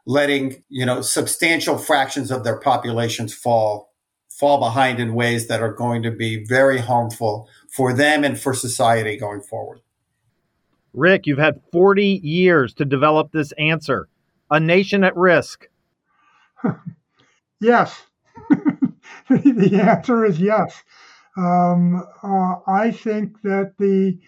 [0.07, 3.93] letting you know substantial fractions of their populations fall
[4.29, 8.53] fall behind in ways that are going to be very harmful for them and for
[8.53, 9.81] society going forward.
[10.93, 14.09] Rick, you've had 40 years to develop this answer.
[14.51, 15.69] A nation at risk.
[17.61, 18.03] yes.
[19.29, 20.83] the answer is yes.
[21.37, 24.19] Um, uh, I think that the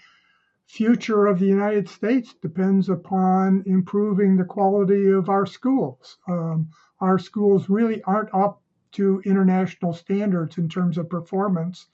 [0.67, 6.19] future of the United States depends upon improving the quality of our schools.
[6.29, 6.69] Um,
[7.01, 8.63] our schools really aren't up
[8.93, 11.87] to international standards in terms of performance,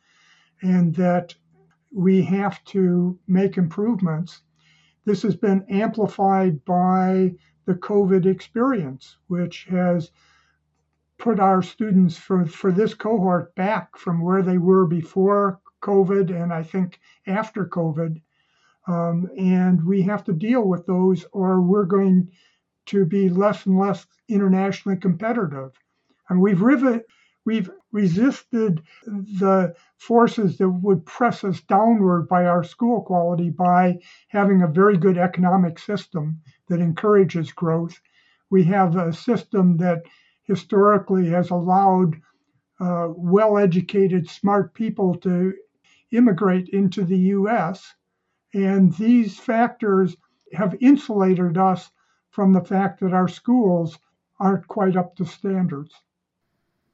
[0.63, 1.35] and that
[1.93, 4.43] we have to make improvements.
[5.05, 7.35] This has been amplified by
[7.67, 10.11] the COVID experience, which has
[11.19, 16.53] put our students for, for this cohort back from where they were before COVID and
[16.53, 18.21] I think after COVID.
[18.87, 22.31] Um, and we have to deal with those, or we're going
[22.87, 25.73] to be less and less internationally competitive.
[26.29, 27.07] And we've rivet,
[27.45, 33.99] we've resisted the forces that would press us downward by our school quality by
[34.29, 38.01] having a very good economic system that encourages growth.
[38.51, 40.03] We have a system that
[40.45, 42.15] historically has allowed
[42.81, 45.55] uh, well educated, smart people to
[46.13, 47.95] immigrate into the US.
[48.53, 50.17] And these factors
[50.53, 51.91] have insulated us
[52.31, 53.99] from the fact that our schools
[54.39, 55.93] aren't quite up to standards.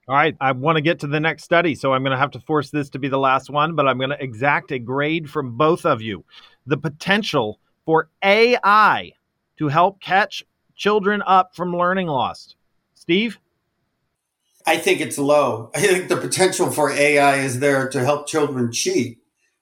[0.09, 2.33] All right, I want to get to the next study, so I'm going to have
[2.33, 5.31] to force this to be the last one, but I'm going to exact a grade
[5.31, 6.25] from both of you.
[6.67, 9.13] The potential for AI
[9.59, 10.43] to help catch
[10.75, 12.57] children up from learning loss.
[13.01, 13.39] Steve?
[14.67, 15.71] I think it's low.
[15.75, 19.19] I think the potential for AI is there to help children cheat,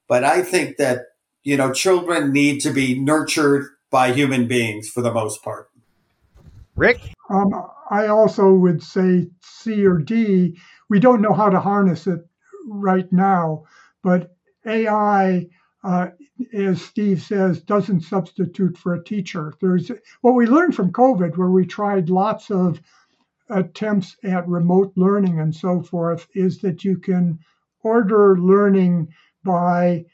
[0.09, 1.03] but I think that,
[1.43, 5.69] you know, children need to be nurtured by human beings for the most part.
[6.75, 6.99] Rick?
[7.29, 7.53] Um,
[7.89, 10.57] I also would say C or D.
[10.89, 12.19] We don't know how to harness it
[12.67, 13.63] right now,
[14.03, 14.35] but
[14.65, 15.47] AI,
[15.83, 16.07] uh,
[16.53, 19.53] as Steve says, doesn't substitute for a teacher.
[19.61, 19.91] There's
[20.21, 22.81] what we learned from COVID, where we tried lots of
[23.49, 27.39] attempts at remote learning and so forth, is that you can
[27.81, 29.07] order learning
[29.43, 30.05] by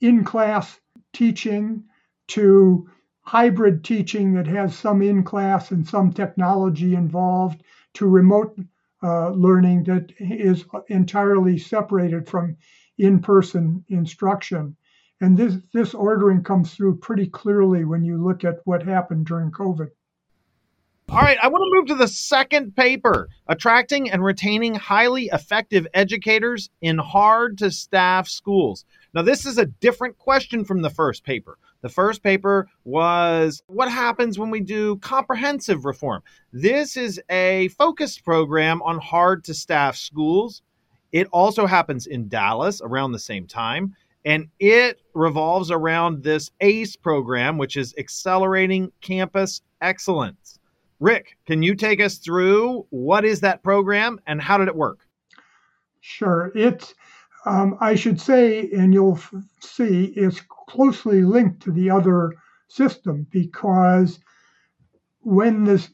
[0.00, 0.80] in class
[1.12, 1.84] teaching
[2.28, 2.88] to
[3.22, 7.62] hybrid teaching that has some in class and some technology involved
[7.94, 8.58] to remote
[9.02, 12.56] uh, learning that is entirely separated from
[12.98, 14.76] in person instruction.
[15.20, 19.52] And this, this ordering comes through pretty clearly when you look at what happened during
[19.52, 19.90] COVID.
[21.08, 25.86] All right, I want to move to the second paper attracting and retaining highly effective
[25.92, 28.86] educators in hard to staff schools.
[29.12, 31.58] Now, this is a different question from the first paper.
[31.82, 36.22] The first paper was what happens when we do comprehensive reform.
[36.52, 40.62] This is a focused program on hard to staff schools.
[41.10, 43.94] It also happens in Dallas around the same time,
[44.24, 50.58] and it revolves around this ACE program, which is Accelerating Campus Excellence.
[51.02, 55.00] Rick, can you take us through what is that program and how did it work?
[56.00, 56.52] Sure.
[56.54, 56.94] It's,
[57.44, 62.34] um, I should say, and you'll f- see, it's closely linked to the other
[62.68, 64.20] system because
[65.22, 65.84] when the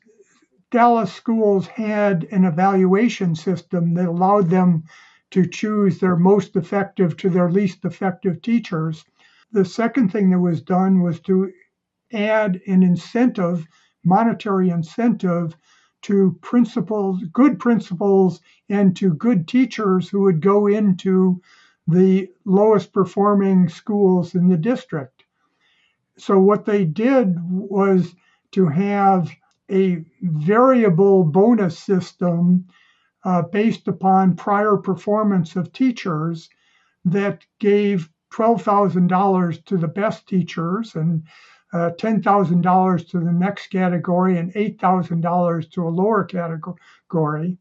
[0.70, 4.84] Dallas schools had an evaluation system that allowed them
[5.30, 9.06] to choose their most effective to their least effective teachers,
[9.52, 11.50] the second thing that was done was to
[12.12, 13.66] add an incentive
[14.08, 15.54] monetary incentive
[16.02, 21.40] to principals, good principals, and to good teachers who would go into
[21.86, 25.24] the lowest performing schools in the district.
[26.18, 28.14] So, what they did was
[28.52, 29.30] to have
[29.70, 32.66] a variable bonus system
[33.24, 36.48] uh, based upon prior performance of teachers
[37.04, 41.24] that gave $12,000 to the best teachers and
[41.72, 47.58] uh, $10,000 to the next category and $8,000 to a lower category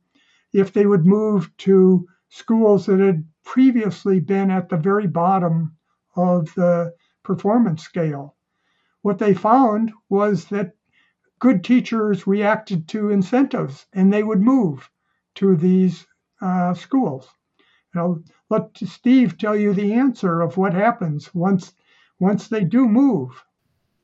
[0.53, 5.75] if they would move to schools that had previously been at the very bottom
[6.15, 6.93] of the
[7.23, 8.35] performance scale.
[9.01, 10.75] What they found was that
[11.39, 14.89] good teachers reacted to incentives and they would move
[15.35, 16.07] to these
[16.41, 17.29] uh, schools.
[17.93, 21.73] Now, let Steve tell you the answer of what happens once
[22.19, 23.43] once they do move.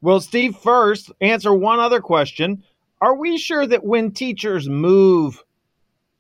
[0.04, 2.66] Well, Steve, first, answer one other question.
[3.00, 5.42] Are we sure that when teachers move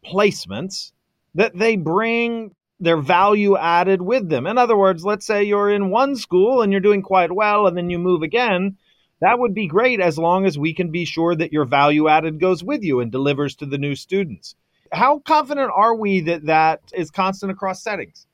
[0.06, 0.94] placements,
[1.36, 4.48] that they bring their value added with them?
[4.48, 7.76] In other words, let's say you're in one school and you're doing quite well and
[7.76, 8.78] then you move again.
[9.20, 12.40] That would be great as long as we can be sure that your value added
[12.40, 14.56] goes with you and delivers to the new students.
[14.94, 18.28] How confident are we that that is constant across settings?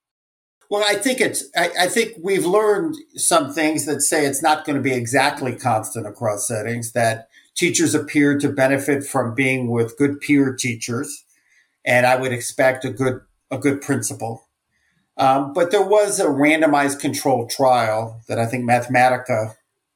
[0.70, 4.66] Well, I think it's, I, I, think we've learned some things that say it's not
[4.66, 9.98] going to be exactly constant across settings, that teachers appear to benefit from being with
[9.98, 11.26] good peer teachers.
[11.84, 14.46] And I would expect a good, a good principal.
[15.18, 19.56] Um, but there was a randomized controlled trial that I think Mathematica,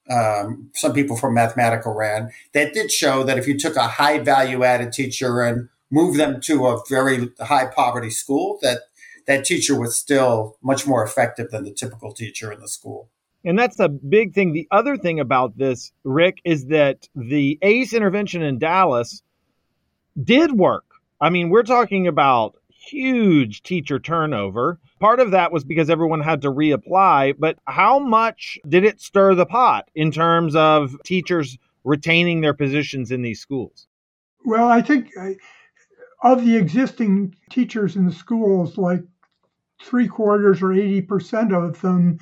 [0.10, 4.20] um, some people from Mathematica ran that did show that if you took a high
[4.20, 8.80] value added teacher and moved them to a very high poverty school, that
[9.28, 13.10] that teacher was still much more effective than the typical teacher in the school.
[13.46, 14.54] And that's a big thing.
[14.54, 19.22] The other thing about this, Rick, is that the ACE intervention in Dallas
[20.22, 20.86] did work.
[21.20, 24.80] I mean, we're talking about huge teacher turnover.
[25.00, 29.36] Part of that was because everyone had to reapply, but how much did it stir
[29.36, 33.88] the pot in terms of teachers retaining their positions in these schools?
[34.46, 35.32] Well, I think uh,
[36.24, 39.04] of the existing teachers in the schools, like
[39.84, 42.20] three quarters or 80% of them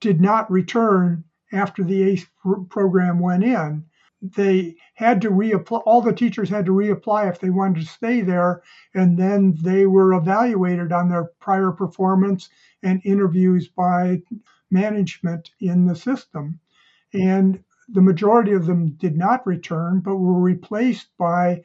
[0.00, 2.26] did not return after the ACE
[2.68, 3.84] program went in.
[4.20, 8.22] They had to reapply, all the teachers had to reapply if they wanted to stay
[8.22, 8.62] there,
[8.94, 12.48] and then they were evaluated on their prior performance
[12.82, 14.22] and interviews by
[14.70, 16.58] management in the system.
[17.12, 21.62] And the majority of them did not return, but were replaced by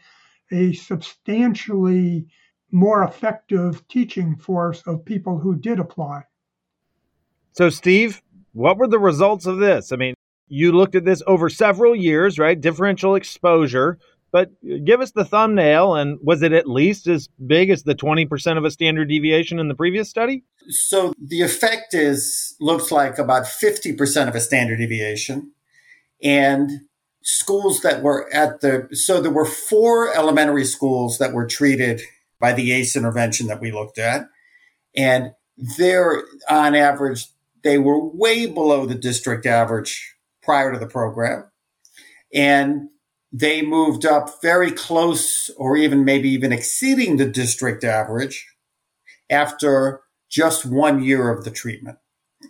[0.51, 2.27] a substantially
[2.71, 6.23] more effective teaching force of people who did apply.
[7.53, 8.21] So, Steve,
[8.53, 9.91] what were the results of this?
[9.91, 10.13] I mean,
[10.47, 12.59] you looked at this over several years, right?
[12.59, 13.99] Differential exposure,
[14.31, 14.51] but
[14.83, 15.95] give us the thumbnail.
[15.95, 19.67] And was it at least as big as the 20% of a standard deviation in
[19.67, 20.43] the previous study?
[20.69, 25.51] So, the effect is looks like about 50% of a standard deviation.
[26.21, 26.81] And
[27.23, 32.01] schools that were at the, so there were four elementary schools that were treated
[32.39, 34.27] by the ACE intervention that we looked at.
[34.95, 35.33] And
[35.77, 37.25] they're on average,
[37.63, 41.45] they were way below the district average prior to the program.
[42.33, 42.89] And
[43.31, 48.47] they moved up very close or even maybe even exceeding the district average
[49.29, 51.97] after just one year of the treatment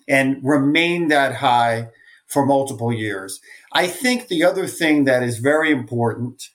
[0.07, 1.89] and remained that high
[2.27, 3.39] for multiple years.
[3.73, 6.49] I think the other thing that is very important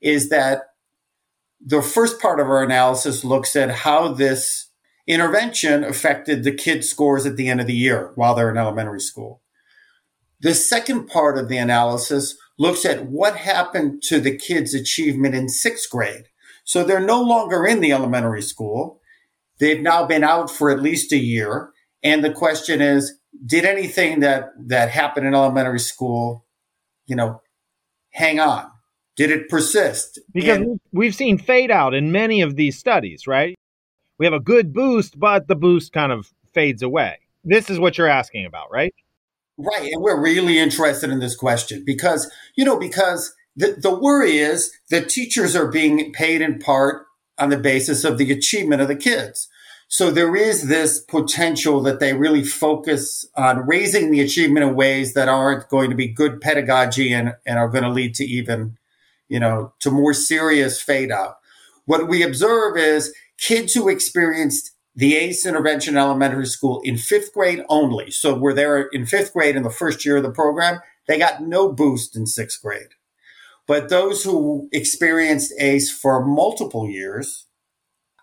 [0.00, 0.71] is that
[1.64, 4.68] the first part of our analysis looks at how this
[5.06, 9.00] intervention affected the kids' scores at the end of the year while they're in elementary
[9.00, 9.42] school.
[10.40, 15.48] The second part of the analysis looks at what happened to the kids' achievement in
[15.48, 16.24] sixth grade.
[16.64, 19.00] So they're no longer in the elementary school.
[19.58, 21.70] They've now been out for at least a year.
[22.02, 23.14] And the question is,
[23.46, 26.44] did anything that, that happened in elementary school,
[27.06, 27.40] you know,
[28.10, 28.71] hang on?
[29.22, 30.18] Did it persist?
[30.32, 33.54] Because and, we've seen fade out in many of these studies, right?
[34.18, 37.18] We have a good boost, but the boost kind of fades away.
[37.44, 38.92] This is what you're asking about, right?
[39.58, 39.92] Right.
[39.92, 44.72] And we're really interested in this question because, you know, because the, the worry is
[44.90, 47.06] that teachers are being paid in part
[47.38, 49.48] on the basis of the achievement of the kids.
[49.86, 55.14] So there is this potential that they really focus on raising the achievement in ways
[55.14, 58.78] that aren't going to be good pedagogy and, and are going to lead to even,
[59.32, 61.36] you know, to more serious fade out.
[61.86, 67.64] What we observe is kids who experienced the ACE intervention elementary school in fifth grade
[67.70, 68.10] only.
[68.10, 70.80] So we're there in fifth grade in the first year of the program.
[71.08, 72.90] They got no boost in sixth grade.
[73.66, 77.46] But those who experienced ACE for multiple years,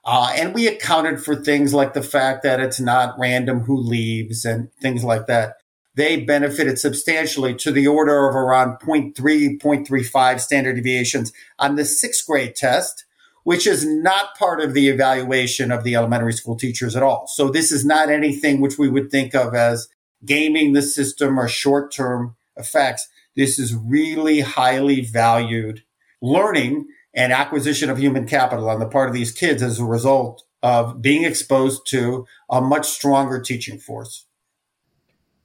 [0.06, 4.46] uh, and we accounted for things like the fact that it's not random who leaves
[4.46, 5.56] and things like that.
[6.00, 9.14] They benefited substantially to the order of around 0.3,
[9.60, 13.04] 0.35 standard deviations on the sixth grade test
[13.44, 17.26] which is not part of the evaluation of the elementary school teachers at all.
[17.28, 19.90] So this is not anything which we would think of as
[20.24, 23.08] gaming the system or short term effects.
[23.36, 25.84] This is really highly valued
[26.22, 30.44] learning and acquisition of human capital on the part of these kids as a result
[30.62, 34.28] of being exposed to a much stronger teaching force.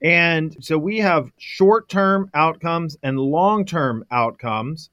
[0.04, 4.90] And so we have short term outcomes and long term outcomes.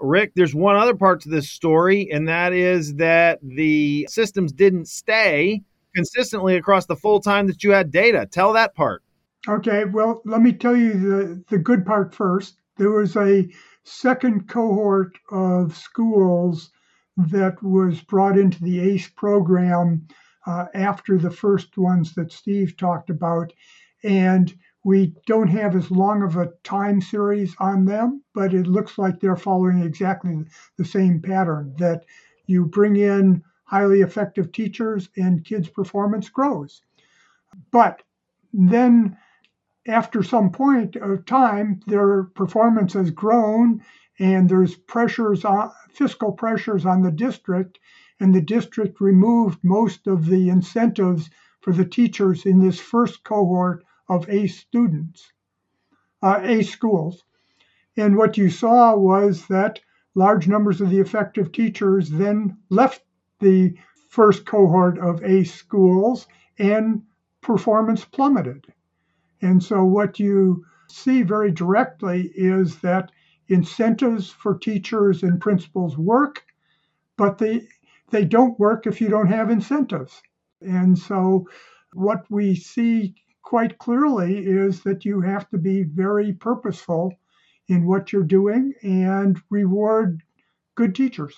[0.00, 4.88] Rick, there's one other part to this story, and that is that the systems didn't
[4.88, 5.62] stay
[5.94, 8.26] consistently across the full time that you had data.
[8.26, 9.02] Tell that part.
[9.46, 12.56] Okay, well, let me tell you the, the good part first.
[12.78, 13.46] There was a
[13.84, 16.70] second cohort of schools
[17.18, 20.08] that was brought into the ACE program
[20.46, 23.52] uh, after the first ones that Steve talked about.
[24.04, 28.98] And we don't have as long of a time series on them, but it looks
[28.98, 30.44] like they're following exactly
[30.76, 32.04] the same pattern that
[32.46, 36.82] you bring in highly effective teachers and kids' performance grows.
[37.70, 38.02] But
[38.52, 39.16] then
[39.86, 43.82] after some point of time, their performance has grown
[44.18, 47.78] and there's pressures on fiscal pressures on the district,
[48.20, 51.30] and the district removed most of the incentives
[51.62, 53.82] for the teachers in this first cohort
[54.14, 55.32] of ACE students,
[56.22, 57.24] uh, ACE schools.
[57.96, 59.80] And what you saw was that
[60.14, 63.02] large numbers of the effective teachers then left
[63.40, 63.74] the
[64.08, 66.26] first cohort of ACE schools
[66.58, 67.02] and
[67.40, 68.66] performance plummeted.
[69.42, 73.10] And so what you see very directly is that
[73.48, 76.44] incentives for teachers and principals work,
[77.16, 77.68] but they
[78.10, 80.22] they don't work if you don't have incentives.
[80.60, 81.48] And so
[81.92, 83.14] what we see
[83.44, 87.12] quite clearly is that you have to be very purposeful
[87.68, 90.22] in what you're doing and reward
[90.74, 91.34] good teachers.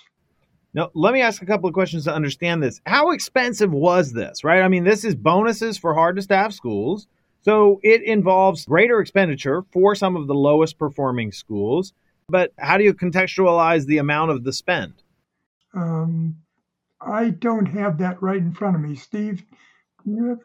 [0.73, 2.81] Now, let me ask a couple of questions to understand this.
[2.85, 4.61] How expensive was this, right?
[4.61, 7.07] I mean, this is bonuses for hard to staff schools.
[7.41, 11.93] So it involves greater expenditure for some of the lowest performing schools.
[12.29, 14.93] But how do you contextualize the amount of the spend?
[15.73, 16.35] Um,
[16.99, 18.95] I don't have that right in front of me.
[18.95, 19.43] Steve,
[20.05, 20.39] you have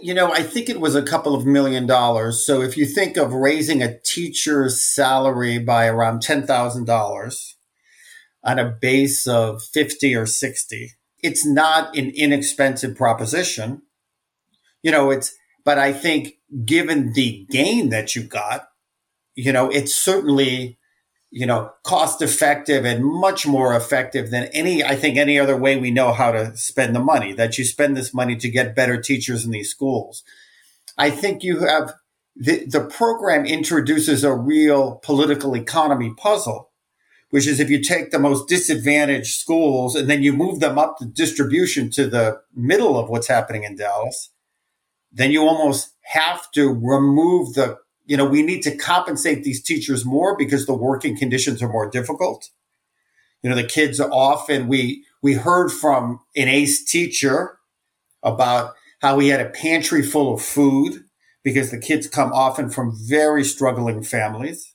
[0.00, 2.46] you know, I think it was a couple of million dollars.
[2.46, 7.54] So if you think of raising a teacher's salary by around $10,000
[8.44, 13.82] on a base of 50 or 60, it's not an inexpensive proposition.
[14.82, 15.34] You know, it's,
[15.64, 16.34] but I think
[16.64, 18.68] given the gain that you got,
[19.34, 20.77] you know, it's certainly
[21.30, 25.76] you know, cost effective and much more effective than any, I think, any other way
[25.76, 29.00] we know how to spend the money, that you spend this money to get better
[29.00, 30.22] teachers in these schools.
[30.96, 31.94] I think you have
[32.34, 36.70] the, the program introduces a real political economy puzzle,
[37.30, 40.96] which is if you take the most disadvantaged schools and then you move them up
[40.98, 44.30] the distribution to the middle of what's happening in Dallas,
[45.12, 50.04] then you almost have to remove the you know, we need to compensate these teachers
[50.04, 52.48] more because the working conditions are more difficult.
[53.42, 57.58] You know, the kids are often, we, we heard from an ACE teacher
[58.22, 61.04] about how he had a pantry full of food
[61.44, 64.74] because the kids come often from very struggling families.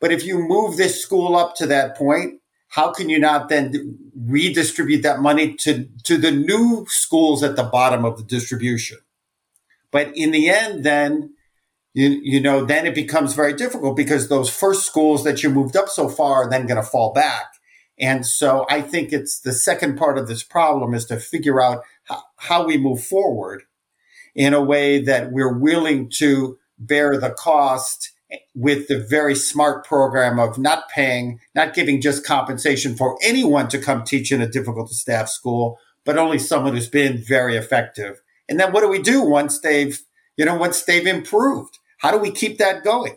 [0.00, 2.40] But if you move this school up to that point,
[2.70, 3.96] how can you not then
[4.26, 8.98] redistribute that money to, to the new schools at the bottom of the distribution?
[9.92, 11.35] But in the end, then
[11.96, 15.76] you, you know, then it becomes very difficult because those first schools that you moved
[15.76, 17.46] up so far are then going to fall back.
[17.98, 21.84] And so I think it's the second part of this problem is to figure out
[22.04, 23.62] how, how we move forward
[24.34, 28.12] in a way that we're willing to bear the cost
[28.54, 33.78] with the very smart program of not paying, not giving just compensation for anyone to
[33.78, 38.20] come teach in a difficult to staff school, but only someone who's been very effective.
[38.50, 39.98] And then what do we do once they've,
[40.36, 41.78] you know, once they've improved?
[41.98, 43.16] How do we keep that going?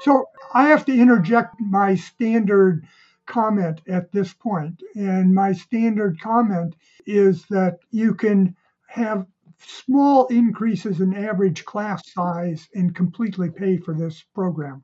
[0.00, 2.86] So I have to interject my standard
[3.26, 4.82] comment at this point.
[4.94, 6.74] And my standard comment
[7.06, 8.56] is that you can
[8.88, 9.26] have
[9.58, 14.82] small increases in average class size and completely pay for this program.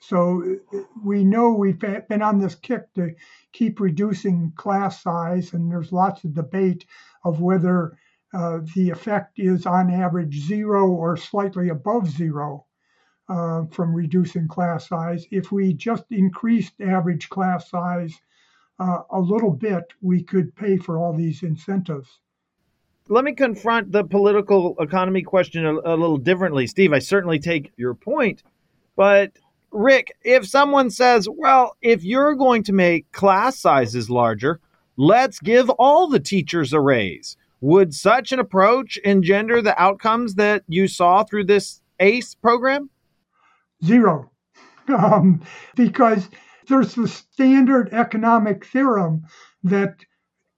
[0.00, 3.14] So uh, we know we've been on this kick to
[3.52, 6.86] keep reducing class size, and there's lots of debate
[7.24, 7.98] of whether
[8.32, 12.66] uh, the effect is on average zero or slightly above zero
[13.28, 15.26] uh, from reducing class size.
[15.30, 18.14] If we just increased average class size
[18.78, 22.20] uh, a little bit, we could pay for all these incentives
[23.10, 26.68] let me confront the political economy question a, a, little differently.
[26.68, 28.44] Steve, I certainly take your point,
[28.96, 29.32] but
[29.72, 34.60] Rick, if someone says, well, if you're going to make class sizes larger,
[34.96, 37.36] let's give all the teachers a raise.
[37.60, 42.90] Would such an approach engender the outcomes that you saw through this ACE program?
[43.84, 44.30] Zero.
[44.88, 45.42] Um,
[45.76, 46.28] because
[46.66, 49.24] there's the standard economic theorem
[49.62, 50.04] that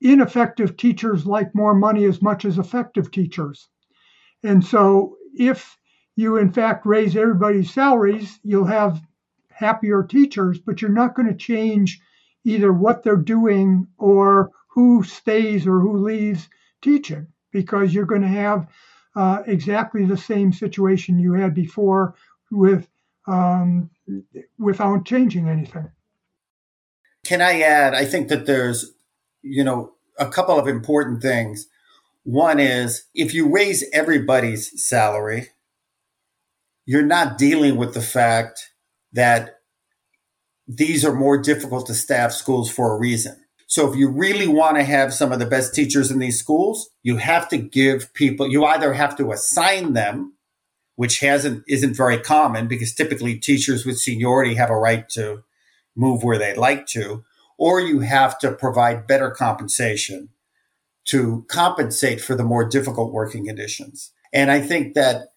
[0.00, 3.68] ineffective teachers like more money as much as effective teachers.
[4.42, 5.76] And so if
[6.16, 9.02] you in fact raise everybody's salaries, you'll have
[9.50, 12.00] happier teachers, but you're not going to change
[12.44, 16.48] either what they're doing or who stays or who leaves
[16.82, 18.66] teaching because you're going to have
[19.16, 22.14] uh, exactly the same situation you had before
[22.50, 22.88] with
[23.26, 23.90] um,
[24.58, 25.90] without changing anything.
[27.24, 27.94] Can I add?
[27.94, 28.92] I think that there's
[29.42, 31.66] you know, a couple of important things.
[32.24, 35.48] One is if you raise everybody's salary,
[36.86, 38.70] you're not dealing with the fact
[39.12, 39.56] that
[40.66, 43.41] these are more difficult to staff schools for a reason.
[43.72, 46.90] So if you really want to have some of the best teachers in these schools,
[47.02, 50.34] you have to give people, you either have to assign them,
[50.96, 55.42] which hasn't, isn't very common because typically teachers with seniority have a right to
[55.96, 57.24] move where they'd like to,
[57.56, 60.28] or you have to provide better compensation
[61.06, 64.12] to compensate for the more difficult working conditions.
[64.34, 65.28] And I think that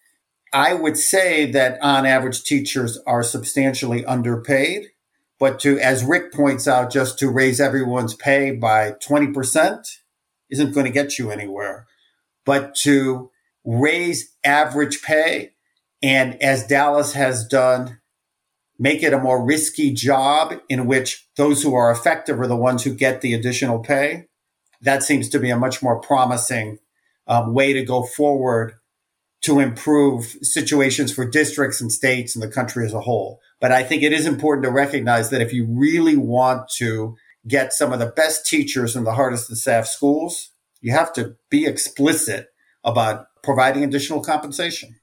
[0.52, 4.90] I would say that on average, teachers are substantially underpaid.
[5.38, 9.84] But to, as Rick points out, just to raise everyone's pay by 20%
[10.50, 11.86] isn't going to get you anywhere.
[12.44, 13.30] But to
[13.64, 15.52] raise average pay,
[16.02, 18.00] and as Dallas has done,
[18.78, 22.84] make it a more risky job in which those who are effective are the ones
[22.84, 24.26] who get the additional pay.
[24.82, 26.78] That seems to be a much more promising
[27.26, 28.74] um, way to go forward
[29.42, 33.40] to improve situations for districts and states and the country as a whole.
[33.60, 37.16] But I think it is important to recognize that if you really want to
[37.48, 40.50] get some of the best teachers in the hardest to staff schools,
[40.80, 42.48] you have to be explicit
[42.84, 44.96] about providing additional compensation.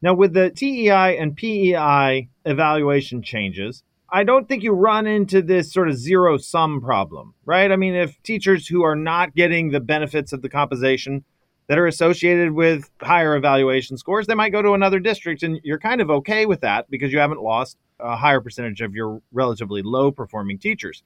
[0.00, 5.72] Now, with the TEI and PEI evaluation changes, I don't think you run into this
[5.72, 7.72] sort of zero sum problem, right?
[7.72, 11.24] I mean, if teachers who are not getting the benefits of the compensation
[11.66, 15.78] that are associated with higher evaluation scores, they might go to another district, and you're
[15.78, 19.82] kind of okay with that because you haven't lost a higher percentage of your relatively
[19.82, 21.02] low performing teachers.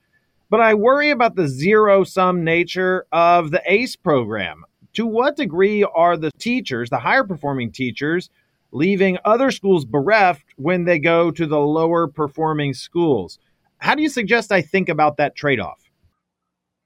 [0.50, 4.64] But I worry about the zero sum nature of the ACE program.
[4.94, 8.30] To what degree are the teachers, the higher performing teachers,
[8.72, 13.38] leaving other schools bereft when they go to the lower performing schools.
[13.78, 15.80] How do you suggest I think about that trade off?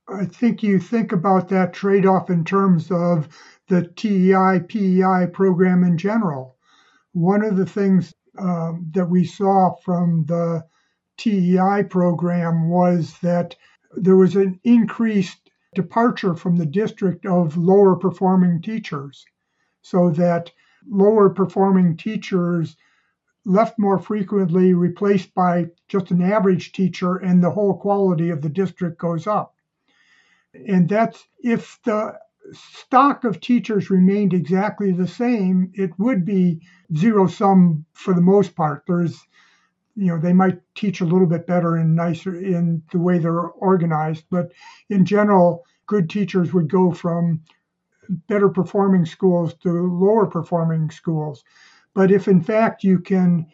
[0.09, 3.29] I think you think about that trade off in terms of
[3.73, 6.59] the TEI PEI program in general.
[7.13, 10.67] One of the things um, that we saw from the
[11.17, 13.57] TEI program was that
[13.97, 19.25] there was an increased departure from the district of lower performing teachers,
[19.81, 20.51] so that
[20.87, 22.77] lower performing teachers
[23.47, 28.51] left more frequently, replaced by just an average teacher, and the whole quality of the
[28.51, 29.55] district goes up.
[30.53, 32.19] And that's if the
[32.53, 36.61] stock of teachers remained exactly the same, it would be
[36.97, 38.85] zero sum for the most part.
[38.87, 39.27] There's,
[39.95, 43.41] you know, they might teach a little bit better and nicer in the way they're
[43.41, 44.53] organized, but
[44.89, 47.43] in general, good teachers would go from
[48.27, 51.45] better performing schools to lower performing schools.
[51.95, 53.47] But if in fact you can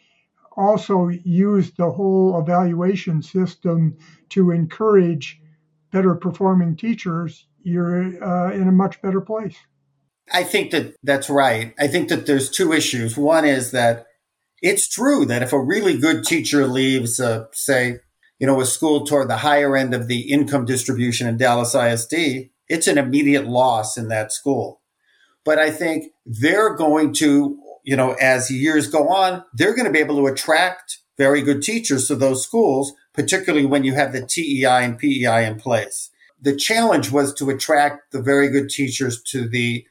[0.57, 3.97] also use the whole evaluation system
[4.30, 5.41] to encourage
[5.91, 9.56] better performing teachers, you're uh, in a much better place.
[10.32, 11.74] I think that that's right.
[11.78, 13.16] I think that there's two issues.
[13.16, 14.06] One is that
[14.61, 18.00] it's true that if a really good teacher leaves, uh, say,
[18.38, 22.50] you know, a school toward the higher end of the income distribution in Dallas ISD,
[22.68, 24.80] it's an immediate loss in that school.
[25.44, 29.92] But I think they're going to, you know, as years go on, they're going to
[29.92, 34.24] be able to attract very good teachers to those schools, particularly when you have the
[34.24, 36.11] TEI and PEI in place.
[36.41, 39.86] The challenge was to attract the very good teachers to the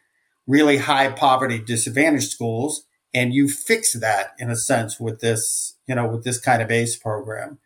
[0.45, 2.85] really high poverty disadvantaged schools.
[3.13, 6.71] And you fix that in a sense with this, you know, with this kind of
[6.71, 7.59] ACE program.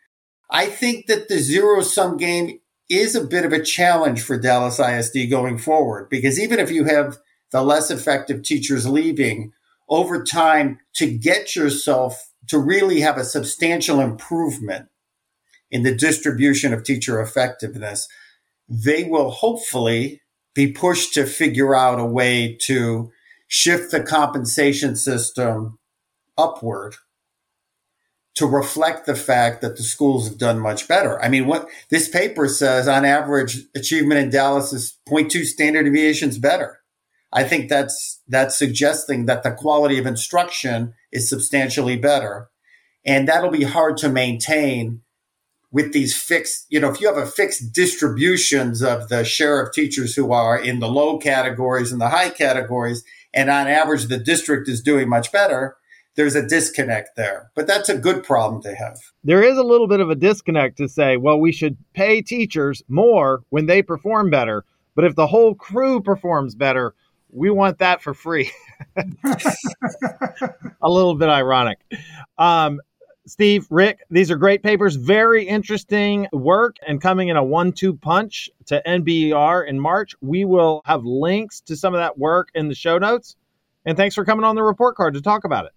[0.50, 4.78] I think that the zero sum game is a bit of a challenge for Dallas
[4.78, 7.18] ISD going forward because even if you have
[7.50, 9.52] the less effective teachers leaving
[9.88, 14.88] over time to get yourself to really have a substantial improvement
[15.70, 18.08] in the distribution of teacher effectiveness,
[18.72, 20.22] they will hopefully
[20.54, 23.10] be pushed to figure out a way to
[23.46, 25.78] shift the compensation system
[26.38, 26.94] upward
[28.34, 31.22] to reflect the fact that the schools have done much better.
[31.22, 36.38] I mean, what this paper says on average achievement in Dallas is 0.2 standard deviations
[36.38, 36.80] better.
[37.30, 42.48] I think that's, that's suggesting that the quality of instruction is substantially better.
[43.04, 45.02] And that'll be hard to maintain
[45.72, 49.72] with these fixed, you know, if you have a fixed distributions of the share of
[49.72, 53.02] teachers who are in the low categories and the high categories,
[53.34, 55.76] and on average the district is doing much better,
[56.14, 57.50] there's a disconnect there.
[57.54, 58.98] But that's a good problem to have.
[59.24, 62.82] There is a little bit of a disconnect to say, well, we should pay teachers
[62.86, 64.64] more when they perform better.
[64.94, 66.94] But if the whole crew performs better,
[67.30, 68.52] we want that for free.
[68.96, 71.78] a little bit ironic.
[72.36, 72.82] Um,
[73.26, 77.94] Steve, Rick, these are great papers, very interesting work, and coming in a one two
[77.94, 80.14] punch to NBER in March.
[80.20, 83.36] We will have links to some of that work in the show notes.
[83.84, 85.72] And thanks for coming on the report card to talk about it.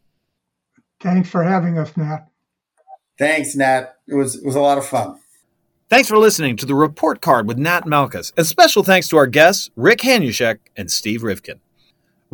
[1.02, 2.28] Thanks for having us, Nat.
[3.18, 3.96] Thanks, Nat.
[4.08, 5.20] It was, it was a lot of fun.
[5.88, 9.28] Thanks for listening to the report card with Nat Malkus, and special thanks to our
[9.28, 11.60] guests, Rick Hanushek and Steve Rivkin.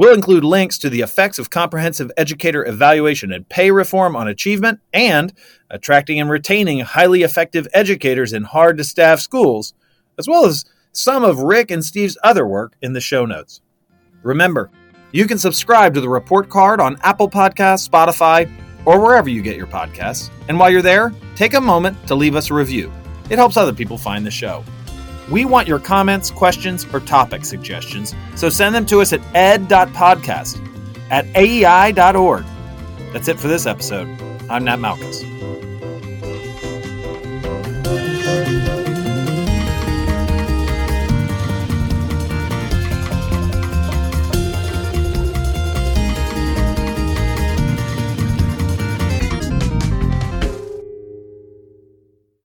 [0.01, 4.79] We'll include links to the effects of comprehensive educator evaluation and pay reform on achievement
[4.91, 5.31] and
[5.69, 9.75] attracting and retaining highly effective educators in hard to staff schools,
[10.17, 13.61] as well as some of Rick and Steve's other work in the show notes.
[14.23, 14.71] Remember,
[15.11, 18.51] you can subscribe to the report card on Apple Podcasts, Spotify,
[18.85, 20.31] or wherever you get your podcasts.
[20.49, 22.91] And while you're there, take a moment to leave us a review.
[23.29, 24.63] It helps other people find the show.
[25.31, 30.59] We want your comments, questions, or topic suggestions, so send them to us at ed.podcast
[31.09, 32.45] at aei.org.
[33.13, 34.07] That's it for this episode.
[34.49, 35.70] I'm Nat Malkus.